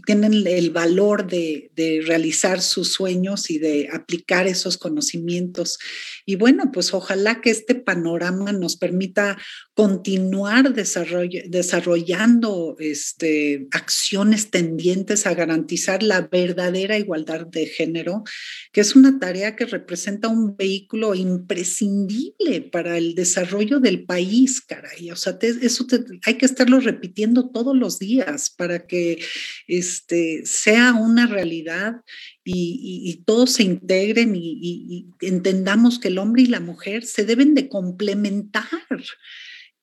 [0.04, 1.70] tienen el valor de,
[2.04, 5.78] realizar sus sueños y de aplicar esos conocimientos.
[6.26, 9.38] Y bueno, pues ojalá que este panorama nos permita
[9.74, 18.24] continuar desarrollando este, acciones tendientes a garantizar la verdadera igualdad de género,
[18.72, 25.12] que es una tarea que representa un vehículo imprescindible para el desarrollo del país, caray.
[25.12, 25.86] O sea, eso
[26.24, 29.22] hay que estarlo repitiendo todos los días para que
[29.68, 32.00] este, sea una realidad
[32.42, 37.68] y, todos se integren y, entendamos que el hombre y la mujer se deben de
[37.68, 38.64] complementar.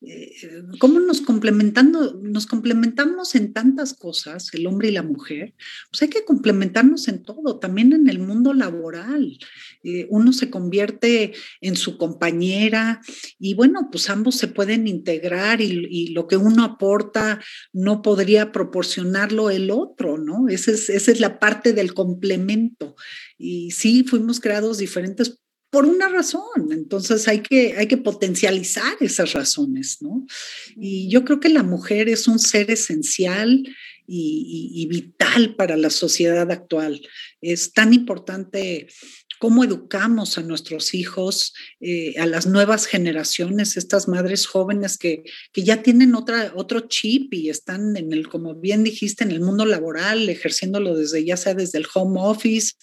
[0.03, 0.33] Eh,
[0.79, 5.53] cómo nos complementando, nos complementamos en tantas cosas, el hombre y la mujer,
[5.91, 9.37] pues hay que complementarnos en todo, también en el mundo laboral.
[9.83, 13.01] Eh, uno se convierte en su compañera
[13.37, 17.39] y bueno, pues ambos se pueden integrar y, lo que uno aporta
[17.71, 20.49] no podría proporcionarlo el otro, ¿no?
[20.49, 22.95] Esa es, esa es la parte del complemento.
[23.37, 25.40] Y sí, fuimos creados diferentes
[25.71, 26.71] por una razón.
[26.71, 30.27] Entonces hay que, hay que potencializar esas razones, ¿no?
[30.75, 33.63] Y yo creo que la mujer es un ser esencial
[34.05, 37.01] y, vital para la sociedad actual.
[37.39, 38.87] Es tan importante
[39.41, 45.63] cómo educamos a nuestros hijos, eh, a las nuevas generaciones, estas madres jóvenes que, que,
[45.63, 49.65] ya tienen otra, otro chip y están en el, como bien dijiste, en el mundo
[49.65, 52.73] laboral, ejerciéndolo desde ya sea desde el home office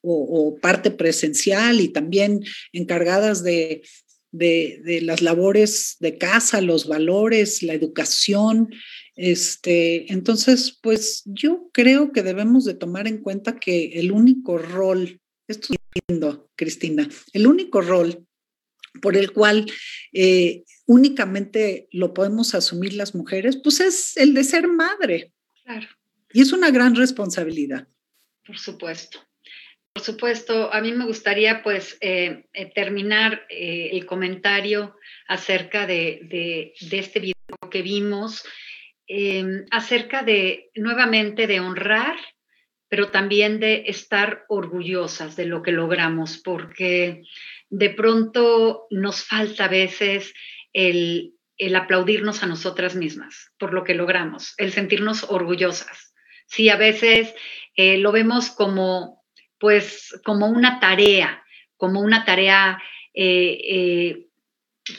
[0.00, 3.82] o, parte presencial y también encargadas de,
[4.32, 8.70] de, de, las labores de casa, los valores, la educación.
[9.16, 15.20] Este, entonces, pues yo creo que debemos de tomar en cuenta que el único rol,
[15.46, 18.26] esto es lindo, Cristina, el único rol
[19.02, 19.66] por el cual
[20.12, 25.32] eh, únicamente lo podemos asumir las mujeres, pues es el de ser madre.
[25.64, 25.86] Claro.
[26.32, 27.88] Y es una gran responsabilidad.
[28.46, 29.26] Por supuesto.
[29.96, 34.94] Por supuesto, a mí me gustaría pues eh, eh, terminar eh, el comentario
[35.26, 37.34] acerca de, este video
[37.70, 38.44] que vimos,
[39.70, 42.16] acerca de nuevamente de honrar,
[42.96, 47.24] pero también de estar orgullosas de lo que logramos, porque
[47.68, 50.32] de pronto nos falta a veces
[50.72, 56.14] el, el aplaudirnos a nosotras mismas por lo que logramos, el sentirnos orgullosas.
[56.46, 57.34] Sí, a veces
[57.76, 59.22] lo vemos como
[59.58, 61.44] pues como una tarea,
[61.76, 62.82] como una tarea
[63.12, 64.26] eh, eh,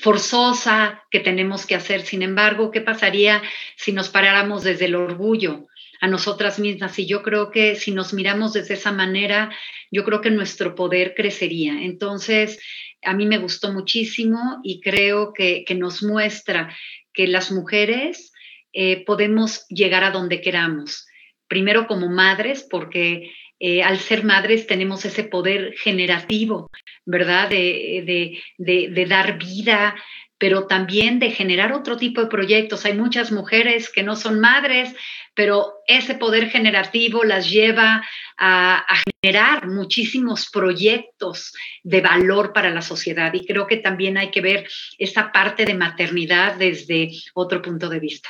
[0.01, 2.01] forzosa que tenemos que hacer.
[2.01, 3.41] Sin embargo, ¿qué pasaría
[3.75, 5.65] si nos paráramos desde el orgullo
[6.01, 6.97] a nosotras mismas?
[6.99, 9.51] Y yo creo que si nos miramos desde esa manera,
[9.91, 11.83] yo creo que nuestro poder crecería.
[11.83, 12.59] Entonces,
[13.03, 16.75] a mí me gustó muchísimo y creo que, nos muestra
[17.13, 18.31] que las mujeres
[18.73, 21.07] eh, podemos llegar a donde queramos.
[21.47, 26.69] Primero como madres, porque eh, al ser madres tenemos ese poder generativo,
[27.05, 27.49] ¿verdad?
[27.49, 29.95] De, de, dar vida,
[30.37, 32.85] pero también de generar otro tipo de proyectos.
[32.85, 34.95] Hay muchas mujeres que no son madres,
[35.33, 38.03] pero ese poder generativo las lleva
[38.37, 38.85] a,
[39.21, 43.33] generar muchísimos proyectos de valor para la sociedad.
[43.33, 47.99] Y creo que también hay que ver esa parte de maternidad desde otro punto de
[47.99, 48.29] vista.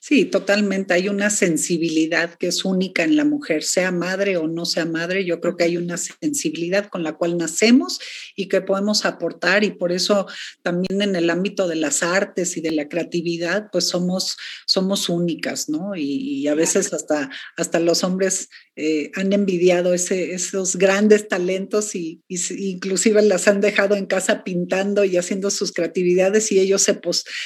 [0.00, 0.94] Sí, totalmente.
[0.94, 5.24] Hay una sensibilidad que es única en la mujer, sea madre o no sea madre.
[5.24, 8.00] Yo creo que hay una sensibilidad con la cual nacemos
[8.34, 10.26] y que podemos aportar y por eso
[10.62, 15.68] también en el ámbito de las artes y de la creatividad, pues somos, somos únicas,
[15.68, 15.94] ¿no?
[15.94, 22.22] Y, a veces hasta, hasta los hombres eh, han envidiado ese, esos grandes talentos y,
[22.28, 26.82] inclusive las han dejado en casa pintando y haciendo sus creatividades y ellos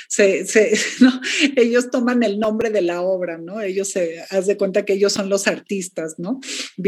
[0.09, 1.21] se, se, ¿no?
[1.57, 3.61] ellos toman el nombre de la obra, ¿no?
[3.61, 6.41] Ellos se, haz de cuenta que ellos son los artistas, ¿no?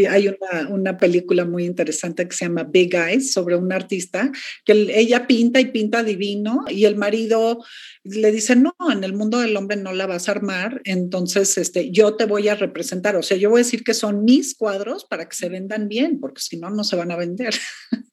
[0.08, 4.30] Hay una, una película muy interesante que se llama Big Eyes sobre un artista
[4.64, 7.64] que ella pinta y pinta divino y el marido
[8.04, 11.90] le dice, no, en el mundo del hombre no la vas a armar, entonces este,
[11.90, 15.04] yo te voy a representar, o sea, yo voy a decir que son mis cuadros
[15.04, 17.54] para que se vendan bien, porque si no, no se van a vender.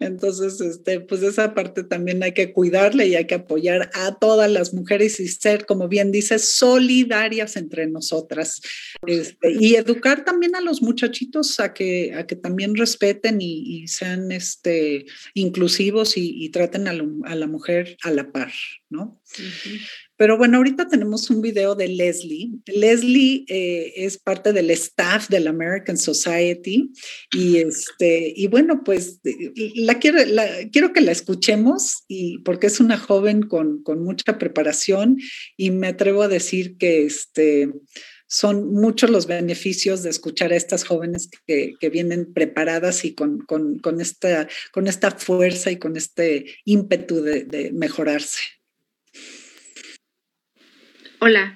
[0.00, 4.50] entonces, este, pues esa parte también hay que cuidarle y hay que apoyar a todas
[4.50, 8.60] las mujeres y ser, como bien dices, solidarias entre nosotras
[9.06, 14.32] este, y educar también a los muchachitos a que, a que también respeten y, sean
[14.32, 16.92] este, inclusivos y, traten a,
[17.24, 18.52] a la mujer a la par.
[18.90, 19.20] ¿no?
[20.20, 22.50] Pero bueno, ahorita tenemos un video de Leslie.
[22.66, 26.92] Leslie eh, es parte del staff de la American Society
[27.34, 29.20] y este y bueno, pues
[29.76, 30.18] la quiero,
[30.72, 35.16] quiero que la escuchemos y porque es una joven con, con mucha preparación
[35.56, 37.70] y me atrevo a decir que este
[38.26, 43.46] son muchos los beneficios de escuchar a estas jóvenes que, vienen preparadas y con,
[43.98, 48.59] esta, con esta fuerza y con este ímpetu de, mejorarse.
[51.22, 51.54] Hola,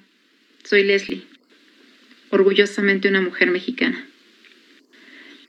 [0.62, 1.22] soy Leslie,
[2.28, 4.06] orgullosamente una mujer mexicana.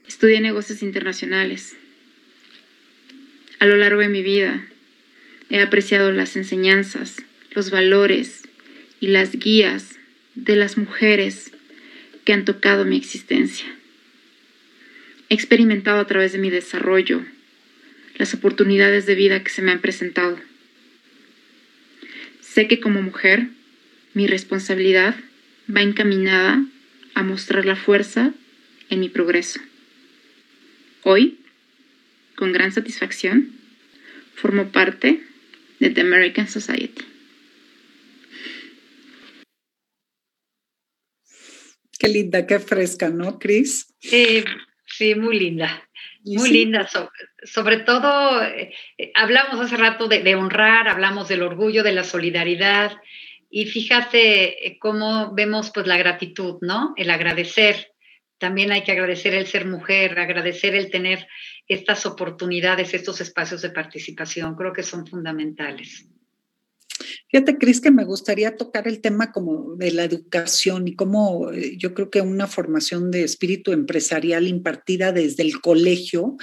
[0.08, 1.76] Estudié negocios internacionales.
[3.60, 4.66] A lo largo de mi vida
[5.50, 7.18] he apreciado las enseñanzas,
[7.52, 8.44] los valores
[9.02, 10.00] y las guías
[10.36, 11.52] de las mujeres
[12.24, 13.68] que han tocado mi existencia.
[15.28, 17.26] He experimentado a través de mi desarrollo
[18.16, 20.40] las oportunidades de vida que se me han presentado.
[22.40, 23.50] Sé que como mujer
[24.16, 25.14] mi responsabilidad
[25.70, 26.66] va encaminada
[27.14, 28.34] a mostrar la fuerza
[28.90, 29.60] en mi progreso.
[31.04, 31.40] Hoy,
[32.36, 33.52] con gran satisfacción,
[34.34, 35.22] formo parte
[35.80, 37.04] de The American Society.
[42.00, 43.94] Qué linda, qué fresca, ¿no, Cris?
[44.00, 45.88] sí, muy linda.
[46.24, 46.88] Muy linda,
[47.44, 48.74] sobre, todo eh,
[49.14, 52.94] hablamos hace rato de, honrar, hablamos del orgullo, de la solidaridad
[53.50, 56.94] y fíjate eh, cómo vemos pues la gratitud, ¿no?
[56.98, 57.94] El agradecer.
[58.38, 61.28] También hay que agradecer el ser mujer, agradecer el tener
[61.68, 66.08] estas oportunidades, estos espacios de participación, creo que son fundamentales.
[67.30, 71.76] Fíjate, Cris, que me gustaría tocar el tema como de la educación y cómo eh,
[71.78, 76.38] yo creo que una formación de espíritu empresarial impartida desde el colegio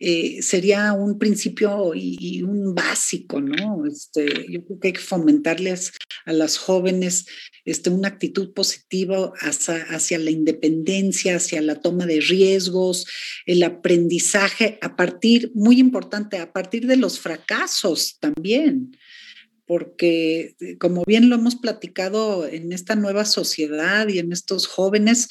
[0.00, 3.86] eh, sería un principio y, un básico, ¿no?
[3.86, 5.92] Este, yo creo que hay que fomentarles
[6.26, 7.26] a las jóvenes
[7.64, 13.06] este, una actitud positiva hacia, hacia la independencia, hacia la toma de riesgos,
[13.46, 18.92] el aprendizaje a partir, muy importante, a partir de los fracasos también
[19.66, 25.28] porque eh, como bien lo hemos platicado en esta nueva sociedad y en estos jóvenes,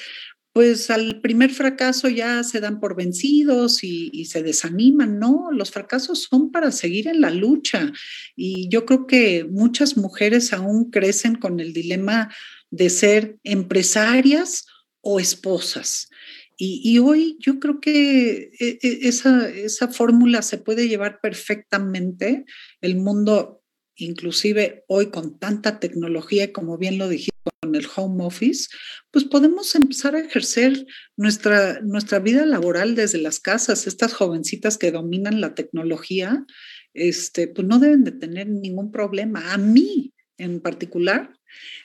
[0.53, 5.49] pues al primer fracaso ya se dan por vencidos y, se desaniman, ¿no?
[5.51, 7.91] Los fracasos son para seguir en la lucha
[8.35, 12.31] y yo creo que muchas mujeres aún crecen con el dilema
[12.69, 14.67] de ser empresarias
[15.01, 16.09] o esposas.
[16.55, 22.45] Y, hoy yo creo que e, e, esa, esa fórmula se puede llevar perfectamente.
[22.79, 23.62] El mundo
[23.95, 27.31] inclusive hoy con tanta tecnología, como bien lo dijiste,
[27.61, 28.69] con el home office,
[29.11, 30.85] pues podemos empezar a ejercer
[31.17, 33.87] nuestra, nuestra vida laboral desde las casas.
[33.87, 36.45] Estas jovencitas que dominan la tecnología,
[36.93, 39.53] este, pues no deben de tener ningún problema.
[39.53, 41.37] A mí en particular,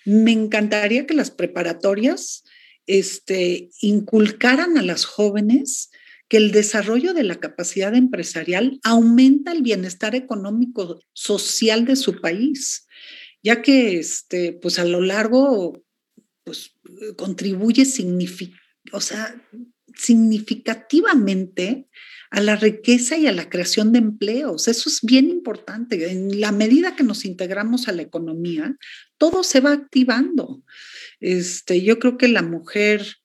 [0.05, 2.45] me encantaría que las preparatorias
[2.87, 5.91] este, inculcaran a las jóvenes
[6.29, 12.87] que el desarrollo de la capacidad empresarial aumenta el bienestar económico social de su país,
[13.43, 15.83] ya que este, pues a lo largo
[16.45, 16.75] pues,
[17.17, 17.85] contribuye
[19.01, 19.43] sea,
[19.95, 21.89] significativamente
[22.31, 24.69] a la riqueza y a la creación de empleos.
[24.69, 26.11] Eso es bien importante.
[26.11, 28.77] En la medida que nos integramos a la economía,
[29.17, 30.63] todo se va activando.
[31.21, 33.17] Este, yo creo que la mujer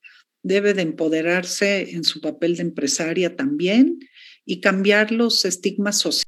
[0.44, 4.00] debe de empoderarse en su papel de empresaria también
[4.46, 6.28] y cambiar los estigmas sociales,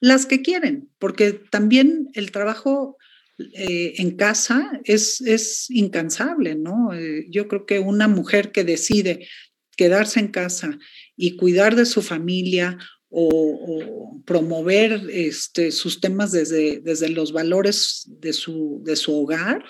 [0.00, 2.98] las que quieren, porque también el trabajo
[3.54, 6.92] eh, en casa es, es incansable, ¿no?
[6.92, 9.28] Eh, yo creo que una mujer que decide
[9.76, 10.78] quedarse en casa
[11.16, 18.32] y cuidar de su familia o, promover este, sus temas desde, desde los valores de
[18.32, 19.64] su, de su hogar,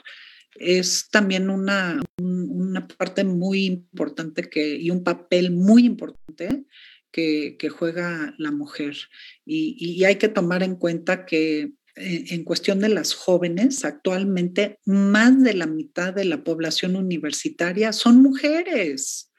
[0.54, 2.31] es también una, una
[2.80, 6.64] parte muy importante que, y un papel muy importante
[7.12, 8.96] que, juega la mujer.
[9.44, 15.40] Y, hay que tomar en cuenta que eh, en, cuestión de las jóvenes, actualmente más
[15.42, 19.30] de la mitad de la población universitaria son mujeres.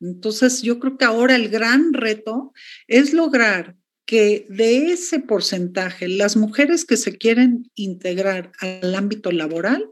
[0.00, 2.52] Entonces, yo creo que ahora el gran reto
[2.86, 9.88] es lograr que de ese porcentaje, las mujeres que se quieren integrar al ámbito laboral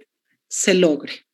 [0.49, 1.28] se logre.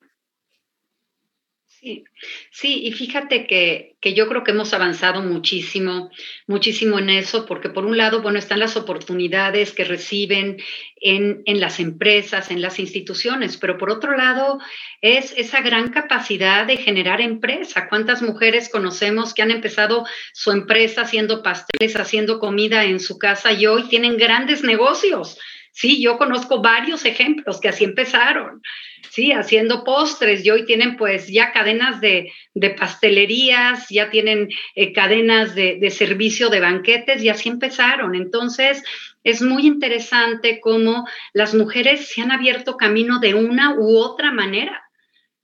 [1.85, 2.03] Sí,
[2.51, 6.11] sí, y fíjate que, que, yo creo que hemos avanzado muchísimo,
[6.47, 10.63] muchísimo en eso, porque por un lado, bueno, están las oportunidades que reciben
[10.97, 14.61] en, en, las empresas, en las instituciones, pero por otro lado
[15.03, 17.87] es esa gran capacidad de generar empresa.
[17.91, 23.53] ¿Cuántas mujeres conocemos que han empezado su empresa haciendo pasteles, haciendo comida en su casa
[23.53, 25.37] y hoy tienen grandes negocios?
[25.77, 28.63] Sí, yo conozco varios ejemplos que así empezaron,
[29.11, 32.31] sí, haciendo postres y hoy tienen pues ya cadenas de,
[32.79, 38.15] pastelerías, ya tienen eh, cadenas de, de servicio de banquetes y así empezaron.
[38.15, 38.85] Entonces,
[39.25, 44.84] es muy interesante cómo las mujeres se han abierto camino de una u otra manera.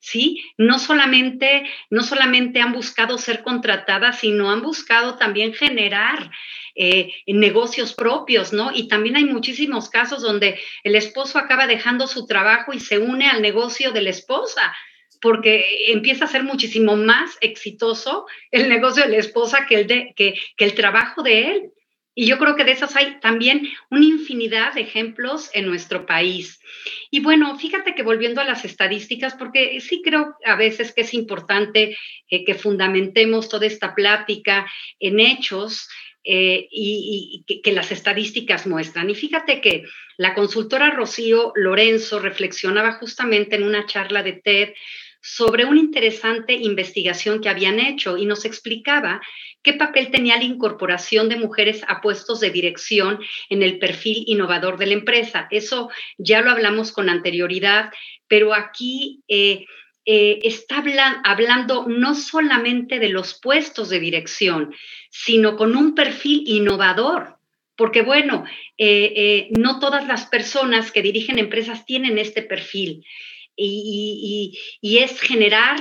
[0.00, 0.42] ¿Sí?
[0.56, 6.30] No solamente, no solamente han buscado ser contratadas, sino han buscado también generar
[6.74, 8.70] eh, negocios propios, ¿no?
[8.74, 13.28] Y también hay muchísimos casos donde el esposo acaba dejando su trabajo y se une
[13.28, 14.74] al negocio de la esposa
[15.20, 20.14] porque empieza a ser muchísimo más exitoso el negocio de la esposa que el, de,
[20.16, 21.72] que, que el trabajo de él.
[22.20, 26.60] Y yo creo que de esas hay también una infinidad de ejemplos en nuestro país.
[27.10, 31.14] Y bueno, fíjate que volviendo a las estadísticas, porque sí creo a veces que es
[31.14, 31.96] importante
[32.28, 35.88] eh, que fundamentemos toda esta plática en hechos.
[36.22, 39.08] Eh, y, que, que, las estadísticas muestran.
[39.08, 39.84] Y fíjate que
[40.18, 44.74] la consultora Rocío Lorenzo reflexionaba justamente en una charla de TED
[45.20, 49.20] sobre una interesante investigación que habían hecho y nos explicaba
[49.62, 54.78] qué papel tenía la incorporación de mujeres a puestos de dirección en el perfil innovador
[54.78, 55.46] de la empresa.
[55.50, 57.90] Eso ya lo hablamos con anterioridad,
[58.28, 59.66] pero aquí eh,
[60.06, 60.82] eh, está
[61.24, 64.74] hablando no solamente de los puestos de dirección,
[65.10, 67.36] sino con un perfil innovador.
[67.76, 68.44] Porque bueno,
[68.76, 73.04] eh, no todas las personas que dirigen empresas tienen este perfil
[73.60, 75.78] y, es generar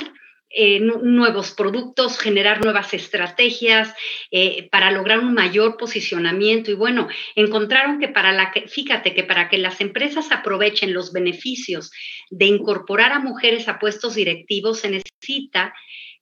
[0.50, 3.94] eh, nuevos productos, generar nuevas estrategias
[4.32, 6.72] eh, para lograr un mayor posicionamiento.
[6.72, 11.14] Y bueno, encontraron que para la que, fíjate que para que las empresas aprovechen los
[11.14, 11.92] beneficios
[12.30, 15.74] de incorporar a mujeres a puestos directivos se necesita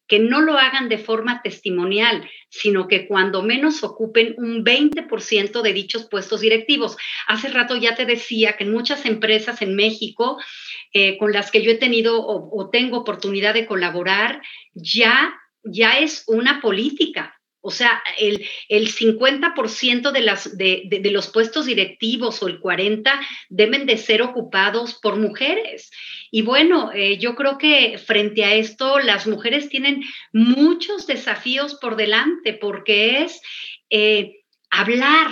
[0.07, 5.73] que no lo hagan de forma testimonial, sino que cuando menos ocupen un 20% de
[5.73, 6.97] dichos puestos directivos.
[7.27, 10.37] Hace rato ya te decía que en muchas empresas en México
[10.93, 14.41] eh, con las que yo he tenido o, tengo oportunidad de colaborar,
[14.73, 17.36] ya, ya es una política.
[17.67, 23.85] O sea, el, el 50% de, las, de, los puestos directivos o el 40% deben
[23.85, 25.91] de ser ocupados por mujeres.
[26.31, 30.01] Y bueno, eh, yo creo que frente a esto las mujeres tienen
[30.31, 33.41] muchos desafíos por delante porque es
[33.89, 35.31] eh, hablar,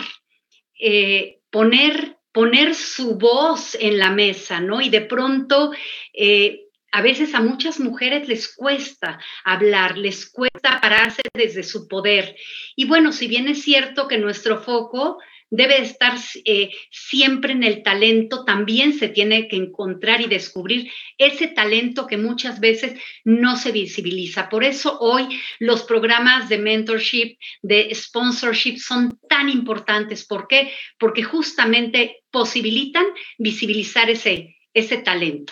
[1.50, 4.82] poner poner su voz en la mesa, ¿no?
[4.82, 5.72] Y de pronto,
[6.12, 6.65] eh,
[6.96, 12.38] a veces a muchas mujeres les cuesta hablar, les cuesta pararse desde su poder.
[12.78, 15.18] Y bueno, si bien es cierto que nuestro foco
[15.50, 21.48] debe estar eh, siempre en el talento, también se tiene que encontrar y descubrir ese
[21.48, 24.48] talento que muchas veces no se visibiliza.
[24.48, 25.28] Por eso hoy
[25.60, 30.26] los programas de mentorship, de sponsorship son tan importantes.
[30.26, 30.72] ¿Por qué?
[30.98, 33.06] Porque justamente posibilitan
[33.38, 35.52] visibilizar ese, ese talento.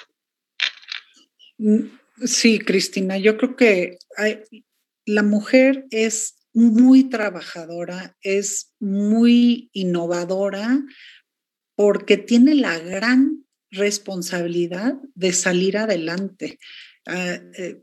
[1.64, 3.98] Mm, sí, Cristina, yo creo que
[5.06, 10.84] la mujer es muy trabajadora, es muy innovadora
[11.76, 16.60] porque tiene la gran responsabilidad de salir adelante.
[17.06, 17.82] Ah, eh,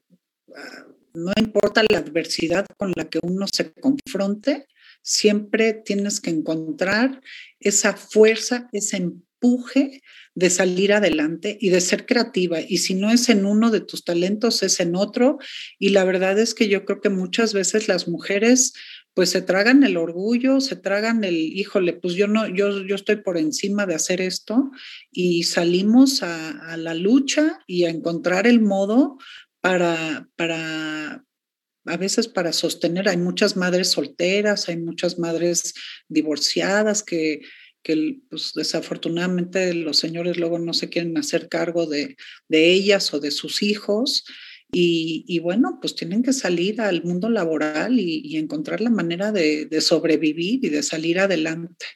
[0.54, 4.66] ah, no importa la adversidad con la que uno se confronte,
[5.02, 7.22] siempre tienes que encontrar
[7.58, 9.29] esa fuerza, ese empuje
[10.34, 12.60] de salir adelante y de ser creativa.
[12.60, 15.38] Y si no es en uno de tus talentos, es en otro.
[15.78, 18.72] Y la verdad es que yo creo que muchas veces las mujeres
[19.12, 23.16] pues se tragan el orgullo, se tragan el, híjole, pues yo no, yo, yo estoy
[23.16, 24.70] por encima de hacer esto
[25.10, 29.18] y salimos a, a la lucha y a encontrar el modo
[29.60, 31.24] para, para,
[31.86, 35.74] a veces para sostener, hay muchas madres solteras, hay muchas madres
[36.08, 37.40] divorciadas que,
[37.82, 42.16] que pues, desafortunadamente los señores luego no se quieren hacer cargo de,
[42.48, 44.24] de ellas o de sus hijos.
[44.72, 49.32] Y, y, bueno, pues tienen que salir al mundo laboral y, y encontrar la manera
[49.32, 51.86] de, de, sobrevivir y de salir adelante.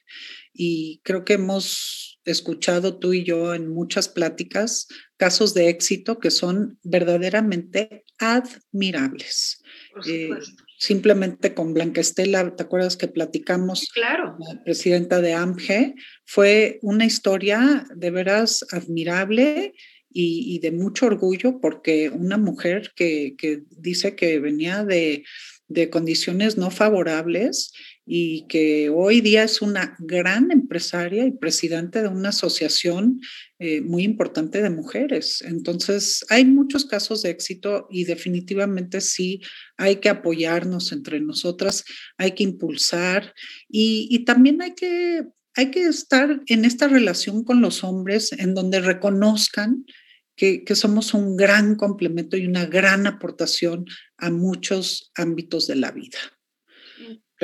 [0.53, 6.31] Y creo que hemos escuchado tú y yo en muchas pláticas casos de éxito que
[6.31, 9.63] son verdaderamente admirables.
[10.07, 10.31] Eh,
[10.79, 13.89] simplemente con Blanca Estela, ¿te acuerdas que platicamos?
[13.93, 14.37] Claro.
[14.39, 15.95] La presidenta de AMGE,
[16.25, 19.75] fue una historia de veras admirable
[20.17, 25.25] y, de mucho orgullo porque una mujer que, que dice que venía de,
[25.67, 27.73] de condiciones no favorables
[28.07, 33.21] y que hoy día es una gran empresaria y presidente de una asociación
[33.59, 35.43] eh, muy importante de mujeres.
[35.43, 39.41] Entonces, hay muchos casos de éxito y definitivamente sí
[39.79, 41.85] hay que apoyarnos entre nosotras,
[42.19, 43.33] hay que impulsar
[43.69, 45.25] y, y también hay que
[45.57, 49.87] hay que estar en esta relación con los hombres en donde reconozcan
[50.35, 53.85] que, que, somos un gran complemento y una gran aportación
[54.19, 56.19] a muchos ámbitos de la vida.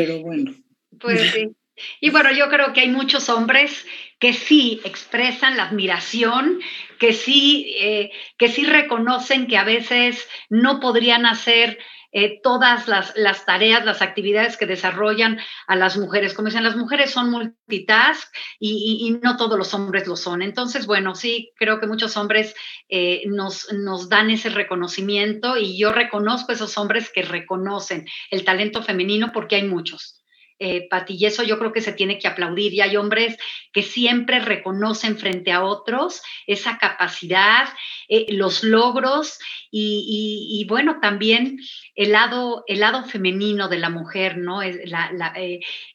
[0.01, 0.55] Pero bueno.
[0.98, 1.51] Pues sí.
[2.01, 3.86] Y bueno, yo creo que hay muchos hombres
[4.18, 6.59] que sí expresan la admiración,
[6.98, 11.78] que sí, eh, que sí reconocen que a veces no podrían hacer
[12.12, 16.34] eh, todas las, las, tareas, las actividades que desarrollan a las mujeres.
[16.34, 20.42] Como dicen, las mujeres son multitask y, y, no todos los hombres lo son.
[20.42, 22.54] Entonces, bueno, sí, creo que muchos hombres
[22.88, 28.44] eh, nos, nos dan ese reconocimiento y yo reconozco a esos hombres que reconocen el
[28.44, 30.20] talento femenino porque hay muchos
[30.61, 32.72] eh, Pati, y eso yo creo que se tiene que aplaudir.
[32.74, 33.36] Y hay hombres
[33.72, 37.68] que siempre reconocen frente a otros esa capacidad,
[38.08, 39.38] eh, los logros
[39.72, 41.58] y, bueno, también
[41.94, 44.62] el lado, el lado femenino de la mujer, ¿no?
[44.62, 44.80] Eh,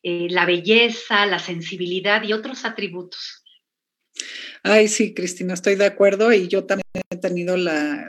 [0.03, 3.44] eh, la belleza, la sensibilidad y otros atributos.
[4.63, 8.07] Ay, sí, Cristina, estoy de acuerdo y yo también he tenido la,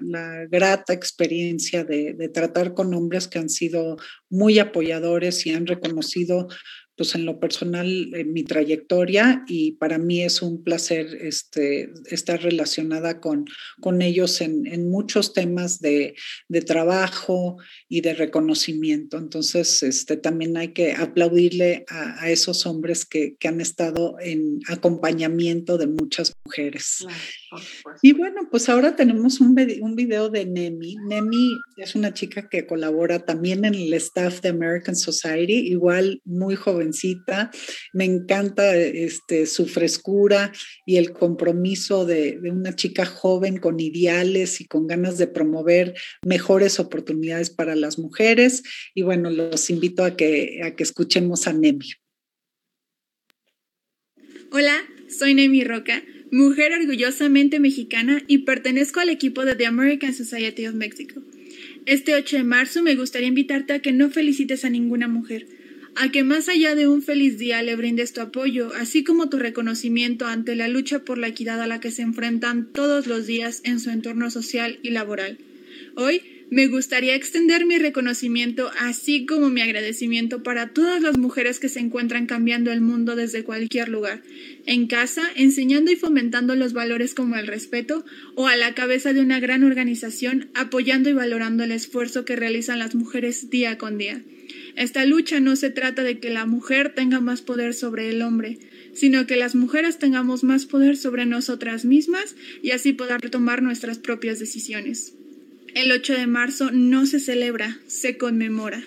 [0.48, 3.96] grata experiencia de, de, tratar con hombres que han sido
[4.30, 6.48] muy apoyadores y han reconocido
[6.96, 12.42] pues en lo personal en mi trayectoria y para mí es un placer este, estar
[12.42, 13.44] relacionada con,
[13.80, 16.14] con ellos en, en muchos temas de,
[16.48, 19.18] de, trabajo y de reconocimiento.
[19.18, 24.60] Entonces, este, también hay que aplaudirle a, a esos hombres que, que, han estado en
[24.68, 27.06] acompañamiento de muchas mujeres.
[28.02, 30.96] y bueno, pues ahora tenemos un, un video de Nemi.
[31.08, 36.56] Nemi es una chica que colabora también en el staff de American Society, igual muy
[36.56, 36.85] joven
[37.92, 40.52] me encanta este, su frescura
[40.84, 46.78] y el compromiso de, una chica joven con ideales y con ganas de promover mejores
[46.80, 48.62] oportunidades para las mujeres.
[48.94, 51.90] Y bueno, los invito a que, a que escuchemos a Nemi.
[54.52, 54.76] Hola,
[55.08, 60.74] soy Nemi Roca, mujer orgullosamente mexicana y pertenezco al equipo de The American Society of
[60.74, 61.22] Mexico.
[61.86, 65.46] Este 8 de marzo me gustaría invitarte a que no felicites a ninguna mujer,
[65.96, 69.38] a que más allá de un feliz día le brindes tu apoyo, así como tu
[69.38, 73.60] reconocimiento ante la lucha por la equidad a la que se enfrentan todos los días
[73.64, 75.38] en su entorno social y laboral.
[75.94, 81.68] Hoy me gustaría extender mi reconocimiento, así como mi agradecimiento para todas las mujeres que
[81.68, 84.22] se encuentran cambiando el mundo desde cualquier lugar,
[84.64, 88.04] en casa, enseñando y fomentando los valores como el respeto,
[88.36, 92.78] o a la cabeza de una gran organización, apoyando y valorando el esfuerzo que realizan
[92.78, 94.22] las mujeres día con día.
[94.76, 98.58] Esta lucha no se trata de que la mujer tenga más poder sobre el hombre,
[98.94, 103.98] sino que las mujeres tengamos más poder sobre nosotras mismas y así poder tomar nuestras
[103.98, 105.14] propias decisiones.
[105.76, 108.80] El 8 de marzo no se celebra, se conmemora.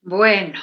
[0.00, 0.58] Bueno.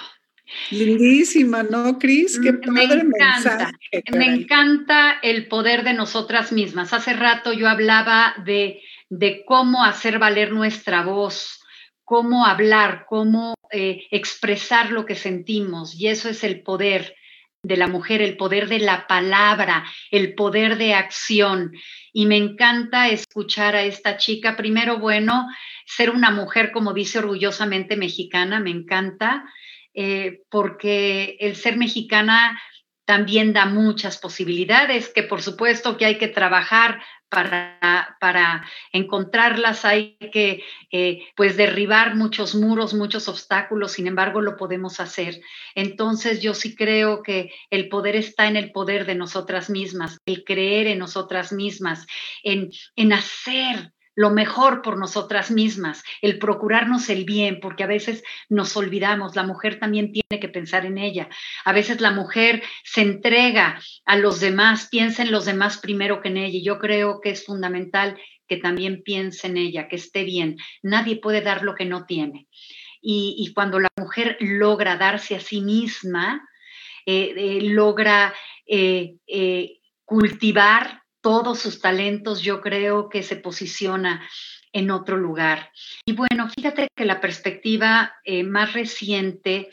[0.71, 2.39] Lindísima, ¿no, Cris?
[2.39, 3.71] Qué me encanta,
[4.13, 6.91] me encanta el poder de nosotras mismas.
[6.91, 11.63] Hace rato yo hablaba de, de cómo hacer valer nuestra voz,
[12.03, 15.93] cómo hablar, cómo eh, expresar lo que sentimos.
[15.93, 17.13] Y eso es el poder
[17.63, 21.73] de la mujer, el poder de la palabra, el poder de acción.
[22.11, 24.55] Y me encanta escuchar a esta chica.
[24.55, 25.47] Primero, bueno,
[25.85, 29.45] ser una mujer, como dice orgullosamente mexicana, me encanta,
[29.93, 32.59] eh, porque el ser mexicana
[33.05, 37.01] también da muchas posibilidades, que por supuesto que hay que trabajar
[37.31, 44.57] para, para encontrarlas, hay que eh, pues derribar muchos muros, muchos obstáculos, sin embargo lo
[44.57, 45.41] podemos hacer.
[45.73, 50.43] Entonces yo sí creo que el poder está en el poder de nosotras mismas, el
[50.43, 52.05] creer en nosotras mismas,
[52.43, 58.23] en, en hacer lo mejor por nosotras mismas, el procurarnos el bien, porque a veces
[58.49, 61.29] nos olvidamos, la mujer también tiene que pensar en ella.
[61.63, 66.29] A veces la mujer se entrega a los demás, piensa en los demás primero que
[66.29, 66.57] en ella.
[66.57, 70.57] Y yo creo que es fundamental que también piense en ella, que esté bien.
[70.83, 72.47] Nadie puede dar lo que no tiene.
[73.03, 76.47] Y, cuando la mujer logra darse a sí misma,
[77.07, 78.31] eh, eh, logra
[78.67, 79.15] eh,
[80.05, 84.27] cultivar todos sus talentos, yo creo que se posiciona
[84.73, 85.71] en otro lugar.
[86.05, 89.69] Y bueno, fíjate que la perspectiva eh, más reciente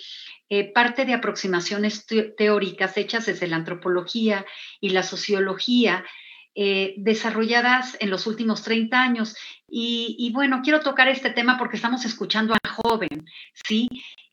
[0.50, 4.46] eh, parte de aproximaciones teóricas hechas desde la antropología
[4.80, 6.06] y la sociología,
[6.54, 9.36] eh, desarrolladas en los últimos 30 años.
[9.68, 13.88] Y, bueno, quiero tocar este tema porque estamos escuchando a joven, ¿sí?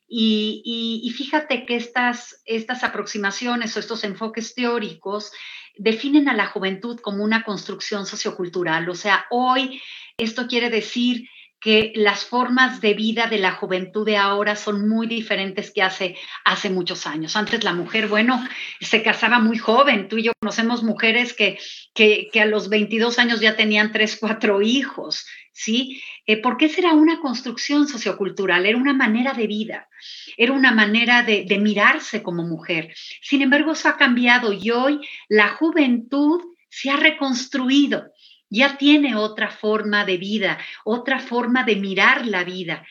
[0.08, 5.32] Y, y, fíjate que estas, estas aproximaciones o estos enfoques teóricos
[5.76, 8.88] definen a la juventud como una construcción sociocultural.
[8.88, 9.80] O sea, hoy
[10.16, 11.28] esto quiere decir
[11.66, 16.14] que las formas de vida de la juventud de ahora son muy diferentes que hace,
[16.44, 17.34] hace muchos años.
[17.34, 18.40] Antes la mujer, bueno,
[18.80, 20.06] se casaba muy joven.
[20.06, 21.58] Tú y yo conocemos mujeres que,
[21.92, 26.00] que, a los 22 años ya tenían tres, cuatro hijos, ¿sí?
[26.24, 28.64] Eh, ¿Por qué será una construcción sociocultural?
[28.64, 29.88] Era una manera de vida,
[30.36, 32.94] era una manera de, de mirarse como mujer.
[33.22, 38.12] Sin embargo, eso ha cambiado y hoy la juventud se ha reconstruido
[38.48, 42.86] ya tiene otra forma de vida, otra forma de mirar la vida.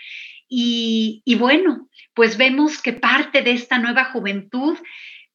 [0.47, 4.77] Y, bueno, pues vemos que parte de esta nueva juventud,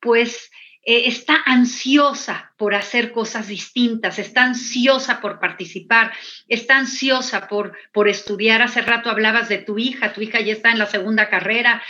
[0.01, 0.51] pues
[0.83, 6.13] eh, está ansiosa por hacer cosas distintas, está ansiosa por participar,
[6.49, 8.63] está ansiosa por, por estudiar.
[8.63, 11.83] Hace rato hablabas de tu hija, tu hija ya está en la segunda carrera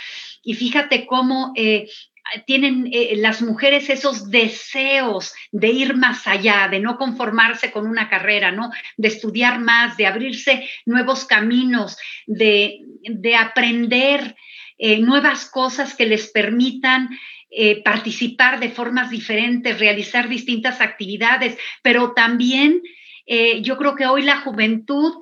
[0.43, 1.87] y fíjate cómo eh,
[2.45, 8.09] tienen eh, las mujeres esos deseos de ir más allá, de no conformarse con una
[8.09, 8.71] carrera, ¿no?
[8.97, 12.79] De estudiar más, de abrirse nuevos caminos, de,
[13.37, 14.35] aprender
[14.77, 17.09] eh, nuevas cosas que les permitan
[17.49, 22.81] eh, participar de formas diferentes, realizar distintas actividades, pero también
[23.61, 25.13] yo creo que hoy la juventud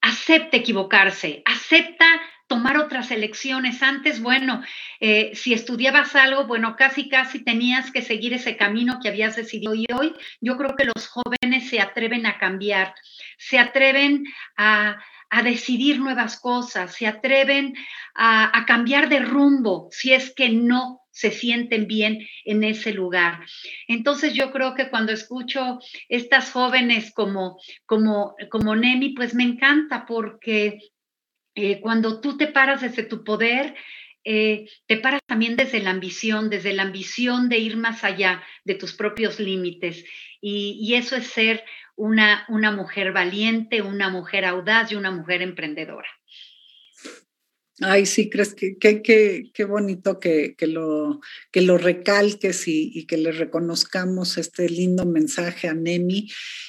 [0.00, 2.06] acepta equivocarse, acepta
[2.46, 3.82] tomar otras elecciones.
[3.82, 4.62] Antes, bueno,
[5.00, 9.74] eh, si estudiabas algo, bueno, casi, casi tenías que seguir ese camino que habías decidido.
[9.74, 12.94] Y hoy yo creo que los jóvenes se atreven a cambiar,
[13.38, 14.24] se atreven
[14.56, 14.98] a,
[15.42, 17.74] decidir nuevas cosas, se atreven
[18.14, 23.40] a, a cambiar de rumbo si es que no se sienten bien en ese lugar.
[23.88, 25.78] Entonces yo creo que cuando escucho
[26.10, 30.78] estas jóvenes como, como, como Nemi, pues me encanta porque
[31.56, 33.74] eh, cuando tú te paras desde tu poder,
[34.24, 38.74] eh, te paras también desde la ambición, desde la ambición de ir más allá de
[38.74, 40.04] tus propios límites.
[40.42, 41.64] Y, eso es ser
[41.96, 46.08] una, una mujer valiente, una mujer audaz y una mujer emprendedora.
[47.80, 53.32] Ay, sí, crees que qué bonito que, lo, que lo recalques y, y, que le
[53.32, 56.28] reconozcamos este lindo mensaje a Nemi.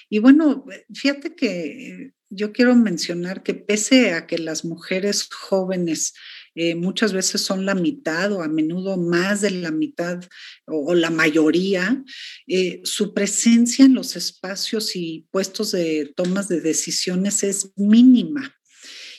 [0.10, 6.14] Y bueno, fíjate que yo quiero mencionar que pese a que las mujeres jóvenes
[6.60, 10.24] eh, muchas veces son la mitad o a menudo más de la mitad
[10.66, 12.04] o, la mayoría,
[12.48, 18.56] eh, su presencia en los espacios y puestos de tomas de decisiones es mínima.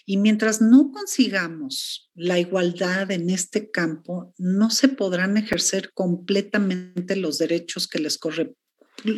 [0.05, 7.39] Y mientras no consigamos la igualdad en este campo, no se podrán ejercer completamente los
[7.39, 8.19] derechos que les,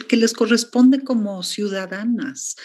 [0.08, 2.56] que les corresponde como ciudadanas.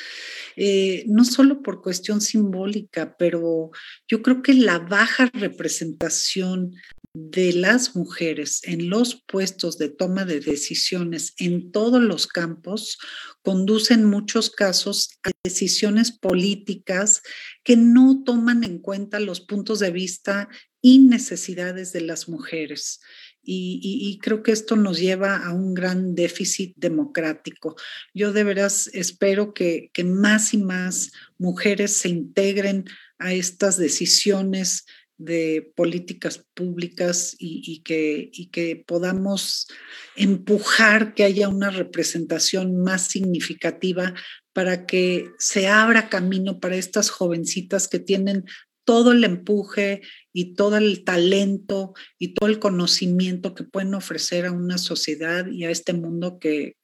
[0.56, 3.72] Eh, no solo por cuestión simbólica, pero
[4.08, 6.74] yo creo que la baja representación
[7.14, 12.98] de las mujeres en los puestos de toma de decisiones en todos los campos
[13.42, 17.22] conduce en muchos casos a decisiones políticas
[17.64, 20.50] que no toman en cuenta los puntos de vista
[20.82, 23.00] y necesidades de las mujeres.
[23.46, 27.76] Y, creo que esto nos lleva a un gran déficit democrático.
[28.14, 32.86] Yo de veras espero que, más y más mujeres se integren
[33.20, 34.86] a estas decisiones
[35.18, 39.68] de políticas públicas y, que, y, que, podamos
[40.16, 44.14] empujar que haya una representación más significativa
[44.56, 48.46] para que se abra camino para estas jovencitas que tienen
[48.86, 54.52] todo el empuje y todo el talento y todo el conocimiento que pueden ofrecer a
[54.52, 56.76] una sociedad y a este mundo que,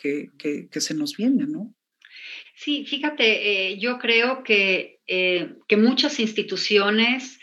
[0.71, 1.73] se nos viene, ¿no?
[2.55, 7.39] Sí, fíjate, eh, yo creo que, eh, que muchas instituciones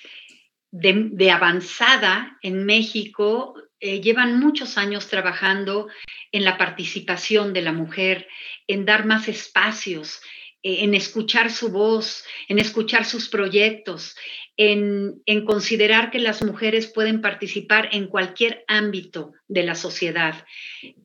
[0.71, 5.89] de, avanzada en México eh, llevan muchos años trabajando
[6.33, 8.29] en la participación de la mujer,
[8.67, 10.21] en dar más espacios,
[10.63, 14.17] en escuchar su voz, en escuchar sus proyectos,
[14.59, 20.45] en, considerar que las mujeres pueden participar en cualquier ámbito de la sociedad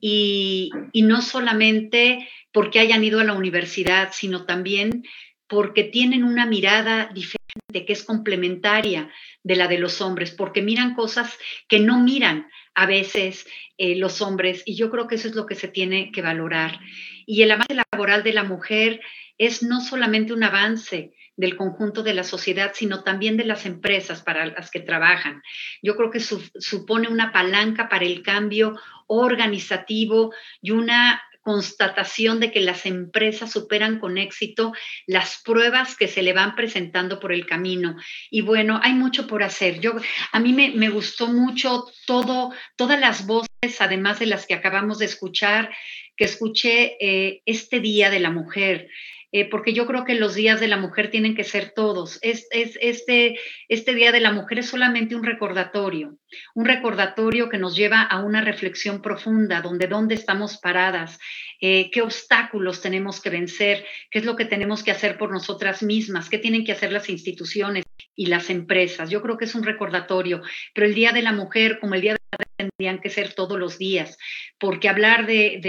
[0.02, 5.04] y, no solamente porque hayan ido a la universidad, sino también
[5.48, 9.12] porque tienen una mirada diferente, que es complementaria
[9.44, 11.38] de la de los hombres, porque miran cosas
[11.68, 13.46] que no miran a veces
[13.78, 16.80] eh, los hombres, y yo creo que eso es lo que se tiene que valorar.
[17.28, 19.02] Y el avance laboral de la mujer
[19.46, 24.22] es no solamente un avance, del conjunto de la sociedad, sino también de las empresas
[24.22, 25.42] para las que trabajan.
[25.82, 32.62] Yo creo que supone una palanca para el cambio organizativo y una constatación de que
[32.62, 34.74] las empresas superan con éxito
[35.06, 37.98] las pruebas que se le van presentando por el camino.
[38.30, 39.82] Y bueno, hay mucho por hacer.
[39.82, 39.94] Yo,
[40.32, 45.06] a mí me, gustó mucho todo, todas las voces, además de las que acabamos de
[45.06, 45.70] escuchar,
[46.16, 48.88] que escuché eh, este Día de la Mujer.
[49.36, 52.20] Eh, porque yo creo que los días de la mujer tienen que ser todos.
[52.22, 56.20] Es, este, este Día de la Mujer es solamente un recordatorio,
[56.54, 61.20] un recordatorio que nos lleva a una reflexión profunda, donde dónde estamos paradas,
[61.60, 65.82] eh, qué obstáculos tenemos que vencer, qué es lo que tenemos que hacer por nosotras
[65.82, 69.10] mismas, qué tienen que hacer las instituciones y las empresas.
[69.10, 70.44] Yo creo que es un recordatorio,
[70.76, 72.23] pero el Día de la Mujer, como el Día de
[72.70, 74.18] tendrían que ser todos los días,
[74.60, 75.60] porque hablar de,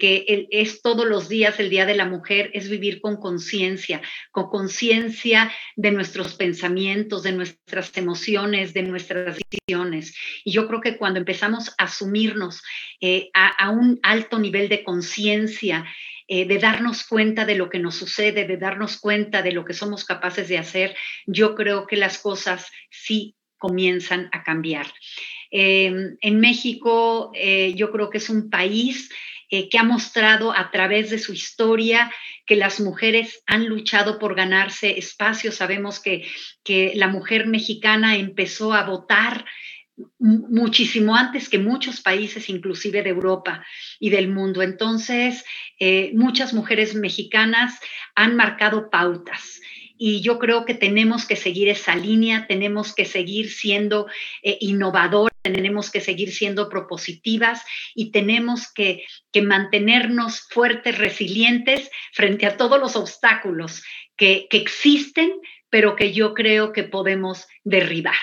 [0.00, 4.48] que es todos los días el Día de la Mujer es vivir con conciencia, con
[4.48, 10.14] conciencia de nuestros pensamientos, de nuestras emociones, de nuestras decisiones.
[10.44, 12.62] Y yo creo que cuando empezamos a asumirnos
[13.00, 15.84] eh, a, un alto nivel de conciencia,
[16.28, 19.74] eh, de darnos cuenta de lo que nos sucede, de darnos cuenta de lo que
[19.74, 20.96] somos capaces de hacer,
[21.26, 24.86] yo creo que las cosas sí comienzan a cambiar.
[25.54, 29.10] Em, en México eh, yo creo que es un país
[29.50, 32.10] eh, que ha mostrado a través de su historia
[32.46, 35.56] que las mujeres han luchado por ganarse espacios.
[35.56, 36.26] Sabemos que,
[36.64, 39.44] que la mujer mexicana empezó a votar
[40.18, 43.62] muchísimo antes que muchos países, inclusive de Europa
[44.00, 44.62] y del mundo.
[44.62, 45.44] Entonces,
[45.78, 47.78] eh, muchas mujeres mexicanas
[48.14, 49.60] han marcado pautas
[49.98, 54.08] y yo creo que tenemos que seguir esa línea, tenemos que seguir siendo
[54.42, 57.62] eh, innovadores, tenemos que seguir siendo propositivas
[57.94, 59.04] y tenemos que,
[59.42, 63.82] mantenernos fuertes, resilientes frente a todos los obstáculos
[64.16, 65.32] que existen,
[65.68, 68.14] pero que yo creo que podemos derribar.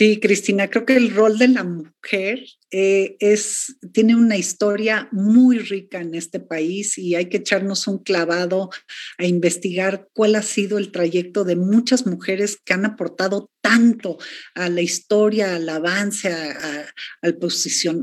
[0.00, 5.58] Sí, Cristina, creo que el rol de la mujer eh, es, tiene una historia muy
[5.58, 8.70] rica en este país y hay que echarnos un clavado
[9.18, 14.16] a investigar cuál ha sido el trayecto de muchas mujeres que han aportado tanto
[14.54, 17.36] a la historia, al avance, al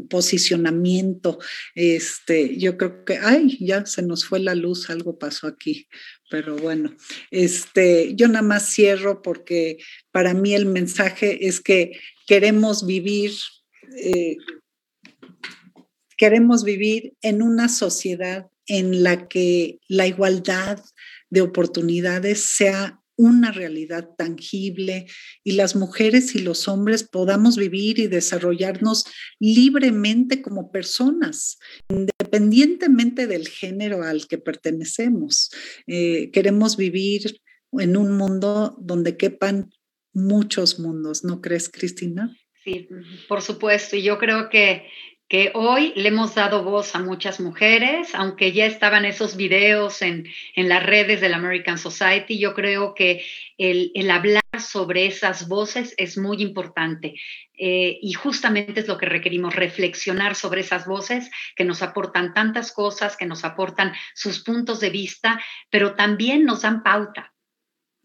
[0.08, 1.40] posicionamiento.
[1.74, 5.88] Este, yo creo que, ay, ya se nos fue la luz, algo pasó aquí
[6.30, 6.96] pero bueno,
[7.32, 9.78] este, yo nada más cierro porque
[10.12, 13.32] para mí el mensaje es que queremos vivir
[14.04, 14.38] eh,
[16.18, 20.84] queremos vivir en una sociedad en la que la igualdad
[21.30, 25.08] de oportunidades sea una realidad tangible
[25.44, 29.06] y las mujeres y los hombres podamos vivir y desarrollarnos
[29.40, 31.58] libremente como personas,
[31.90, 35.50] independientemente del género al que pertenecemos.
[35.88, 37.42] Eh, queremos vivir
[37.74, 39.72] en un mundo donde quepan
[40.14, 42.36] muchos mundos, ¿no crees, Cristina?
[42.64, 42.88] Sí,
[43.28, 43.96] por supuesto.
[43.96, 44.88] Y yo creo que,
[45.28, 50.26] que hoy le hemos dado voz a muchas mujeres, aunque ya estaban esos videos en,
[50.56, 53.26] en las redes del American Society, yo creo que
[53.58, 57.16] el, el hablar sobre esas voces es muy importante.
[57.60, 62.72] Eh, y justamente es lo que requerimos, reflexionar sobre esas voces que nos aportan tantas
[62.72, 67.34] cosas, que nos aportan sus puntos de vista, pero también nos dan pauta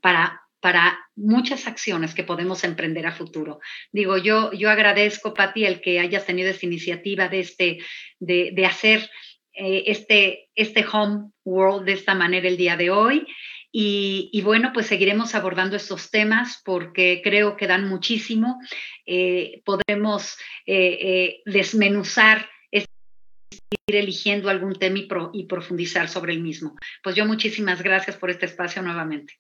[0.01, 3.59] para para muchas acciones que podemos emprender a futuro.
[3.91, 7.79] Digo, yo, yo agradezco, Patti, el que hayas tenido esta iniciativa de, este,
[8.21, 9.11] de, hacer
[9.55, 13.27] eh, este, este home world de esta manera el día de hoy.
[13.73, 18.61] Y, bueno, pues seguiremos abordando estos temas porque creo que dan muchísimo.
[19.05, 20.37] Eh, podremos
[20.67, 22.49] eh, desmenuzar
[23.87, 24.99] ir eligiendo algún tema
[25.33, 26.77] y profundizar sobre el mismo.
[27.03, 29.35] Pues yo muchísimas gracias por este espacio nuevamente.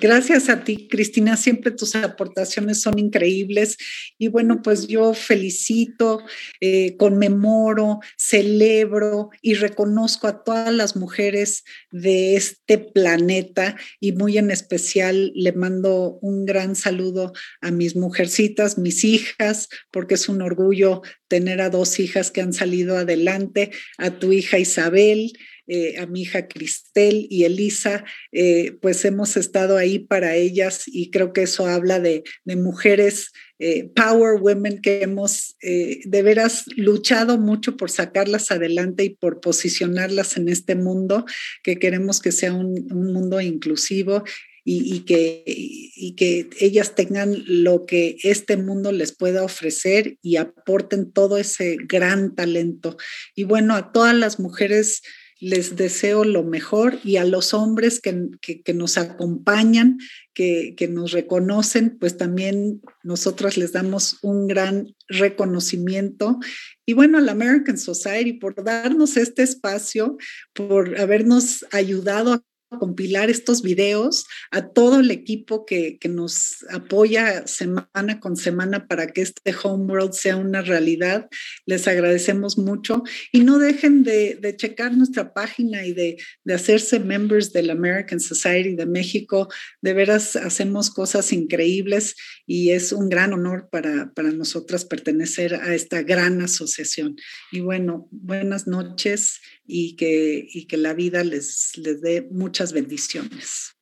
[0.00, 1.36] Gracias a ti, Cristina.
[1.36, 3.76] Siempre tus aportaciones son increíbles.
[4.18, 6.22] Y bueno, pues yo felicito,
[6.60, 14.50] eh, conmemoro, celebro y reconozco a todas las mujeres de este planeta y muy en
[14.50, 21.02] especial le mando un gran saludo a mis mujercitas, mis hijas, porque es un orgullo
[21.28, 25.34] tener a dos hijas que han salido adelante, a tu hija Isabel
[25.66, 31.10] eh, a mi hija Cristel y Elisa, eh, pues hemos estado ahí para ellas y
[31.10, 37.76] creo que eso habla de, mujeres eh, power women que hemos de veras luchado mucho
[37.76, 41.24] por sacarlas adelante y por posicionarlas en este mundo,
[41.62, 44.24] que queremos que sea un, mundo inclusivo
[44.64, 51.76] y, que, ellas tengan lo que este mundo les pueda ofrecer y aporten todo ese
[51.86, 52.96] gran talento.
[53.34, 55.02] Y bueno, a todas las mujeres
[55.44, 59.98] les deseo lo mejor y a los hombres que, nos acompañan,
[60.32, 66.38] que, nos reconocen, pues también nosotras les damos un gran reconocimiento.
[66.86, 70.16] Y bueno, a la American Society por darnos este espacio,
[70.54, 72.42] por habernos ayudado a
[72.78, 79.06] compilar estos videos, a todo el equipo que, que, nos apoya semana con semana para
[79.08, 81.28] que este Homeworld sea una realidad.
[81.66, 83.02] Les agradecemos mucho
[83.32, 88.20] y no dejen de, de checar nuestra página y de, de, hacerse members del American
[88.20, 89.48] Society de México.
[89.80, 92.14] De veras hacemos cosas increíbles
[92.46, 97.16] y es un gran honor para, para nosotras pertenecer a esta gran asociación.
[97.50, 103.73] Y bueno, buenas noches y que, y que la vida les, les dé muchas bendiciones.